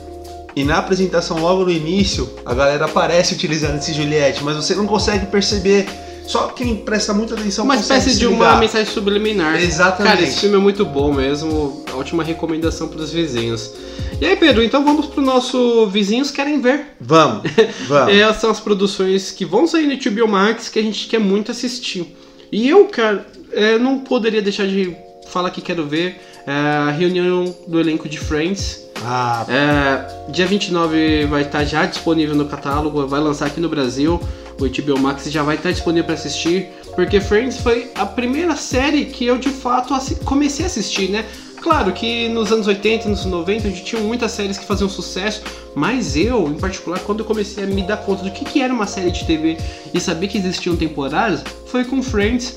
E 0.55 0.63
na 0.63 0.77
apresentação, 0.77 1.39
logo 1.39 1.65
no 1.65 1.71
início, 1.71 2.29
a 2.45 2.53
galera 2.53 2.85
aparece 2.85 3.33
utilizando 3.33 3.77
esse 3.77 3.93
Juliette, 3.93 4.43
mas 4.43 4.55
você 4.55 4.73
não 4.75 4.85
consegue 4.85 5.25
perceber. 5.25 5.85
Só 6.27 6.47
quem 6.47 6.75
presta 6.77 7.13
muita 7.13 7.35
atenção 7.35 7.65
Uma 7.65 7.75
espécie 7.75 8.17
de 8.17 8.25
uma 8.25 8.57
mensagem 8.57 8.91
subliminar. 8.91 9.61
Exatamente. 9.61 10.15
Cara, 10.15 10.27
esse 10.27 10.39
filme 10.39 10.55
é 10.55 10.59
muito 10.59 10.85
bom 10.85 11.13
mesmo. 11.13 11.85
Ótima 11.93 12.23
recomendação 12.23 12.87
para 12.87 13.01
os 13.01 13.11
vizinhos. 13.11 13.71
E 14.19 14.25
aí, 14.25 14.35
Pedro, 14.35 14.63
então 14.63 14.83
vamos 14.83 15.07
pro 15.07 15.21
nosso 15.21 15.87
Vizinhos 15.87 16.31
Querem 16.31 16.61
Ver. 16.61 16.95
Vamos, 16.99 17.43
vamos. 17.87 18.13
Essas 18.13 18.37
são 18.41 18.49
as 18.49 18.59
produções 18.59 19.31
que 19.31 19.45
vão 19.45 19.67
sair 19.67 19.87
no 19.87 19.97
HBO 19.97 20.27
Max 20.27 20.69
que 20.69 20.79
a 20.79 20.81
gente 20.81 21.07
quer 21.07 21.19
muito 21.19 21.51
assistir. 21.51 22.15
E 22.51 22.67
eu, 22.69 22.85
cara, 22.85 23.25
é, 23.51 23.77
não 23.77 23.99
poderia 23.99 24.41
deixar 24.41 24.67
de 24.67 24.95
falar 25.27 25.49
que 25.49 25.61
quero 25.61 25.85
ver 25.85 26.21
é, 26.47 26.51
a 26.51 26.91
reunião 26.91 27.53
do 27.67 27.79
elenco 27.79 28.07
de 28.07 28.17
Friends. 28.17 28.85
Ah, 29.03 29.45
É, 29.49 30.31
dia 30.31 30.47
29 30.47 31.25
vai 31.25 31.41
estar 31.41 31.63
já 31.65 31.85
disponível 31.85 32.35
no 32.35 32.45
catálogo, 32.45 33.05
vai 33.07 33.19
lançar 33.19 33.47
aqui 33.47 33.59
no 33.59 33.67
Brasil. 33.69 34.19
O 34.59 34.67
HBO 34.67 34.99
Max 34.99 35.29
já 35.29 35.43
vai 35.43 35.55
estar 35.55 35.71
disponível 35.71 36.05
para 36.05 36.13
assistir, 36.13 36.69
porque 36.95 37.19
Friends 37.19 37.57
foi 37.57 37.91
a 37.95 38.05
primeira 38.05 38.55
série 38.55 39.05
que 39.05 39.25
eu 39.25 39.37
de 39.37 39.49
fato 39.49 39.93
comecei 40.23 40.65
a 40.65 40.67
assistir, 40.67 41.09
né? 41.09 41.25
Claro 41.61 41.91
que 41.93 42.29
nos 42.29 42.51
anos 42.51 42.67
80 42.67 43.07
e 43.07 43.11
nos 43.11 43.25
90 43.25 43.67
a 43.67 43.71
gente 43.71 43.83
tinha 43.83 44.01
muitas 44.01 44.31
séries 44.31 44.57
que 44.57 44.65
faziam 44.65 44.87
sucesso, 44.87 45.41
mas 45.73 46.15
eu, 46.15 46.47
em 46.47 46.59
particular, 46.59 46.99
quando 46.99 47.19
eu 47.21 47.25
comecei 47.25 47.63
a 47.63 47.67
me 47.67 47.81
dar 47.81 47.97
conta 47.97 48.23
do 48.23 48.31
que, 48.31 48.45
que 48.45 48.61
era 48.61 48.71
uma 48.71 48.85
série 48.85 49.09
de 49.09 49.25
TV 49.25 49.57
e 49.93 49.99
saber 49.99 50.27
que 50.27 50.37
existiam 50.37 50.75
temporadas, 50.75 51.43
foi 51.65 51.83
com 51.83 52.03
Friends. 52.03 52.55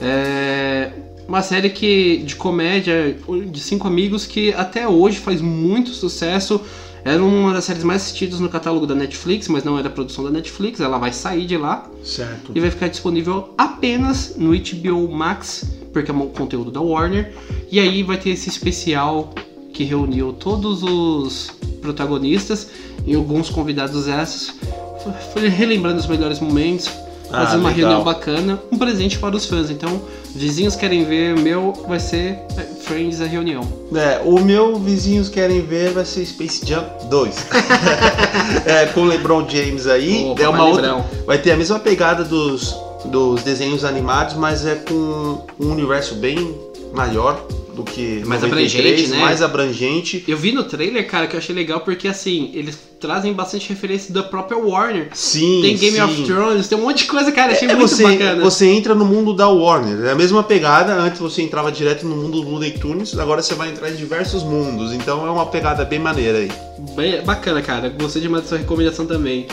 É, 0.00 0.90
uma 1.28 1.42
série 1.42 1.70
que 1.70 2.18
de 2.24 2.36
comédia 2.36 3.16
de 3.50 3.60
cinco 3.60 3.86
amigos 3.88 4.26
que 4.26 4.54
até 4.54 4.88
hoje 4.88 5.18
faz 5.18 5.40
muito 5.40 5.90
sucesso. 5.90 6.60
Era 7.06 7.22
uma 7.22 7.52
das 7.52 7.62
séries 7.62 7.84
mais 7.84 8.02
assistidas 8.02 8.40
no 8.40 8.48
catálogo 8.48 8.84
da 8.84 8.94
Netflix, 8.94 9.46
mas 9.46 9.62
não 9.62 9.78
era 9.78 9.88
produção 9.88 10.24
da 10.24 10.30
Netflix. 10.30 10.80
Ela 10.80 10.98
vai 10.98 11.12
sair 11.12 11.46
de 11.46 11.56
lá 11.56 11.88
certo. 12.02 12.50
e 12.52 12.58
vai 12.58 12.68
ficar 12.68 12.88
disponível 12.88 13.54
apenas 13.56 14.34
no 14.36 14.50
HBO 14.50 15.08
Max, 15.08 15.70
porque 15.92 16.10
é 16.10 16.14
um 16.14 16.26
conteúdo 16.26 16.72
da 16.72 16.80
Warner. 16.80 17.32
E 17.70 17.78
aí 17.78 18.02
vai 18.02 18.18
ter 18.18 18.30
esse 18.30 18.48
especial 18.48 19.32
que 19.72 19.84
reuniu 19.84 20.32
todos 20.32 20.82
os 20.82 21.52
protagonistas 21.80 22.70
e 23.06 23.14
alguns 23.14 23.50
convidados 23.50 24.08
extras, 24.08 24.52
foi 25.32 25.46
relembrando 25.46 26.00
os 26.00 26.08
melhores 26.08 26.40
momentos, 26.40 26.90
Ah, 27.30 27.44
fazendo 27.44 27.60
uma 27.60 27.70
legal. 27.70 27.90
reunião 27.90 28.04
bacana, 28.04 28.60
um 28.70 28.78
presente 28.78 29.18
para 29.18 29.34
os 29.34 29.46
fãs. 29.46 29.70
Então, 29.70 30.00
vizinhos 30.34 30.76
querem 30.76 31.04
ver, 31.04 31.36
o 31.36 31.40
meu 31.40 31.72
vai 31.86 31.98
ser 31.98 32.38
é, 32.56 32.62
Friends 32.82 33.20
a 33.20 33.26
reunião. 33.26 33.62
É, 33.94 34.20
o 34.24 34.40
meu 34.40 34.76
vizinhos 34.76 35.28
querem 35.28 35.60
ver 35.60 35.92
vai 35.92 36.04
ser 36.04 36.24
Space 36.24 36.64
Jam 36.64 36.84
2. 37.10 37.46
é, 38.66 38.86
com 38.86 39.00
o 39.00 39.04
LeBron 39.04 39.48
James 39.48 39.86
aí. 39.86 40.24
Opa, 40.24 40.42
é 40.42 40.48
uma 40.48 40.58
vai 40.58 40.70
outra, 40.70 41.04
vai 41.26 41.38
ter 41.38 41.52
a 41.52 41.56
mesma 41.56 41.78
pegada 41.78 42.24
dos, 42.24 42.76
dos 43.06 43.42
desenhos 43.42 43.84
animados, 43.84 44.34
mas 44.34 44.64
é 44.64 44.76
com 44.76 45.44
um 45.58 45.70
universo 45.70 46.14
bem 46.16 46.54
maior 46.92 47.44
do 47.76 47.84
que 47.84 48.22
Mais 48.24 48.42
93, 48.42 48.74
abrangente, 48.74 49.10
né? 49.10 49.18
mais 49.20 49.42
abrangente. 49.42 50.24
Eu 50.26 50.36
vi 50.36 50.50
no 50.52 50.64
trailer, 50.64 51.06
cara, 51.06 51.26
que 51.26 51.36
eu 51.36 51.38
achei 51.38 51.54
legal 51.54 51.80
porque 51.80 52.08
assim, 52.08 52.50
eles 52.54 52.76
trazem 52.98 53.32
bastante 53.34 53.68
referência 53.68 54.12
da 54.12 54.22
própria 54.22 54.58
Warner. 54.58 55.10
Sim, 55.12 55.60
Tem 55.62 55.76
Game 55.76 55.96
sim. 55.96 56.02
of 56.02 56.22
Thrones, 56.24 56.66
tem 56.66 56.78
um 56.78 56.82
monte 56.82 56.98
de 56.98 57.04
coisa, 57.04 57.30
cara. 57.30 57.52
Achei 57.52 57.68
É, 57.68 57.74
muito 57.74 57.88
você, 57.90 58.02
bacana. 58.02 58.42
você 58.42 58.66
entra 58.66 58.94
no 58.94 59.04
mundo 59.04 59.34
da 59.34 59.48
Warner, 59.48 60.06
é 60.06 60.12
a 60.12 60.14
mesma 60.16 60.42
pegada. 60.42 60.94
Antes 60.94 61.20
você 61.20 61.42
entrava 61.42 61.70
direto 61.70 62.06
no 62.06 62.16
mundo 62.16 62.40
do 62.40 62.48
Looney 62.48 62.72
Tunes, 62.72 63.16
agora 63.18 63.42
você 63.42 63.54
vai 63.54 63.68
entrar 63.68 63.90
em 63.90 63.94
diversos 63.96 64.42
mundos. 64.42 64.92
Então 64.92 65.26
é 65.26 65.30
uma 65.30 65.46
pegada 65.46 65.84
bem 65.84 65.98
maneira 65.98 66.38
aí. 66.38 66.50
Bem 66.96 67.22
bacana, 67.22 67.60
cara. 67.60 67.88
Gostei 67.90 68.22
demais 68.22 68.48
sua 68.48 68.58
recomendação 68.58 69.04
também. 69.06 69.46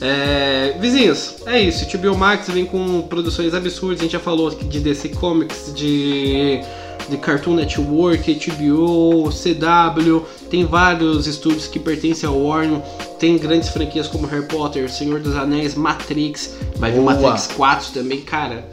É, 0.00 0.76
vizinhos, 0.78 1.36
é 1.46 1.60
isso. 1.60 1.84
O 1.84 1.98
HBO 1.98 2.16
Max 2.18 2.48
vem 2.50 2.64
com 2.66 3.02
produções 3.02 3.54
absurdas. 3.54 4.00
A 4.00 4.02
gente 4.02 4.12
já 4.12 4.20
falou 4.20 4.50
de 4.50 4.80
DC 4.80 5.08
Comics, 5.10 5.72
de, 5.74 6.60
de 7.08 7.16
Cartoon 7.16 7.54
Network, 7.54 8.34
HBO, 8.34 9.30
CW. 9.30 10.24
Tem 10.50 10.64
vários 10.64 11.26
estúdios 11.26 11.66
que 11.66 11.78
pertencem 11.78 12.28
ao 12.28 12.38
Warner. 12.38 12.80
Tem 13.18 13.36
grandes 13.38 13.68
franquias 13.68 14.08
como 14.08 14.26
Harry 14.26 14.46
Potter, 14.46 14.90
Senhor 14.90 15.20
dos 15.20 15.36
Anéis, 15.36 15.74
Matrix. 15.74 16.56
Vai 16.76 16.92
vir 16.92 17.00
Boa. 17.00 17.14
Matrix 17.14 17.46
4 17.48 17.92
também, 17.92 18.20
cara. 18.20 18.68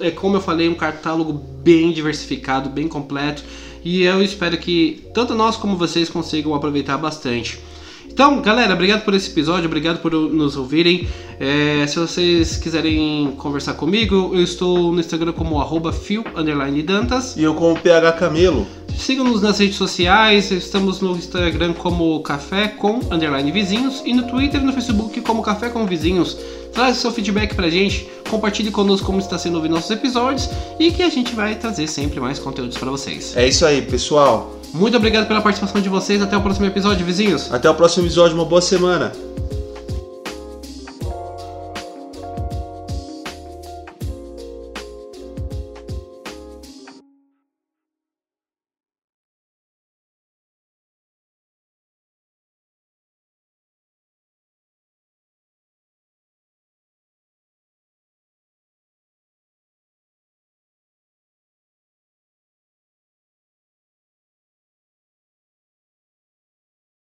É 0.00 0.08
É 0.08 0.10
como 0.10 0.36
eu 0.36 0.40
falei, 0.40 0.68
um 0.68 0.74
catálogo 0.74 1.32
bem 1.32 1.92
diversificado, 1.92 2.68
bem 2.68 2.88
completo. 2.88 3.42
E 3.84 4.02
eu 4.02 4.22
espero 4.22 4.56
que 4.58 5.04
tanto 5.12 5.34
nós 5.34 5.56
como 5.56 5.76
vocês 5.76 6.08
consigam 6.08 6.54
aproveitar 6.54 6.96
bastante. 6.98 7.58
Então, 8.12 8.42
galera, 8.42 8.74
obrigado 8.74 9.04
por 9.06 9.14
esse 9.14 9.30
episódio, 9.30 9.64
obrigado 9.64 9.98
por 10.02 10.12
nos 10.12 10.54
ouvirem. 10.54 11.08
É, 11.40 11.86
se 11.86 11.98
vocês 11.98 12.58
quiserem 12.58 13.32
conversar 13.38 13.72
comigo, 13.72 14.32
eu 14.34 14.42
estou 14.42 14.92
no 14.92 15.00
Instagram 15.00 15.32
como 15.32 15.58
arroba. 15.58 15.90
E 17.38 17.42
eu 17.42 17.54
com 17.54 17.72
o 17.72 17.78
PH 17.78 18.12
Camelo. 18.12 18.66
Sigam-nos 18.98 19.42
nas 19.42 19.58
redes 19.58 19.76
sociais, 19.76 20.50
estamos 20.50 21.00
no 21.00 21.16
Instagram 21.16 21.72
como 21.72 22.20
Café 22.20 22.68
com 22.68 23.00
Underline 23.10 23.50
Vizinhos 23.50 24.02
e 24.04 24.14
no 24.14 24.22
Twitter 24.24 24.60
e 24.60 24.64
no 24.64 24.72
Facebook 24.72 25.20
como 25.22 25.42
Café 25.42 25.68
com 25.68 25.84
Vizinhos. 25.86 26.36
Traz 26.72 26.98
seu 26.98 27.10
feedback 27.10 27.54
pra 27.54 27.68
gente, 27.68 28.08
compartilhe 28.30 28.70
conosco 28.70 29.06
como 29.06 29.18
está 29.18 29.36
sendo 29.36 29.56
ouvir 29.56 29.68
nossos 29.68 29.90
episódios 29.90 30.48
e 30.78 30.90
que 30.90 31.02
a 31.02 31.08
gente 31.08 31.34
vai 31.34 31.54
trazer 31.54 31.86
sempre 31.86 32.20
mais 32.20 32.38
conteúdos 32.38 32.78
para 32.78 32.90
vocês. 32.90 33.36
É 33.36 33.46
isso 33.46 33.66
aí, 33.66 33.82
pessoal. 33.82 34.56
Muito 34.72 34.96
obrigado 34.96 35.26
pela 35.26 35.42
participação 35.42 35.80
de 35.80 35.88
vocês, 35.88 36.22
até 36.22 36.36
o 36.36 36.40
próximo 36.40 36.66
episódio, 36.66 37.04
vizinhos! 37.04 37.52
Até 37.52 37.68
o 37.68 37.74
próximo 37.74 38.06
episódio, 38.06 38.34
uma 38.34 38.46
boa 38.46 38.62
semana. 38.62 39.12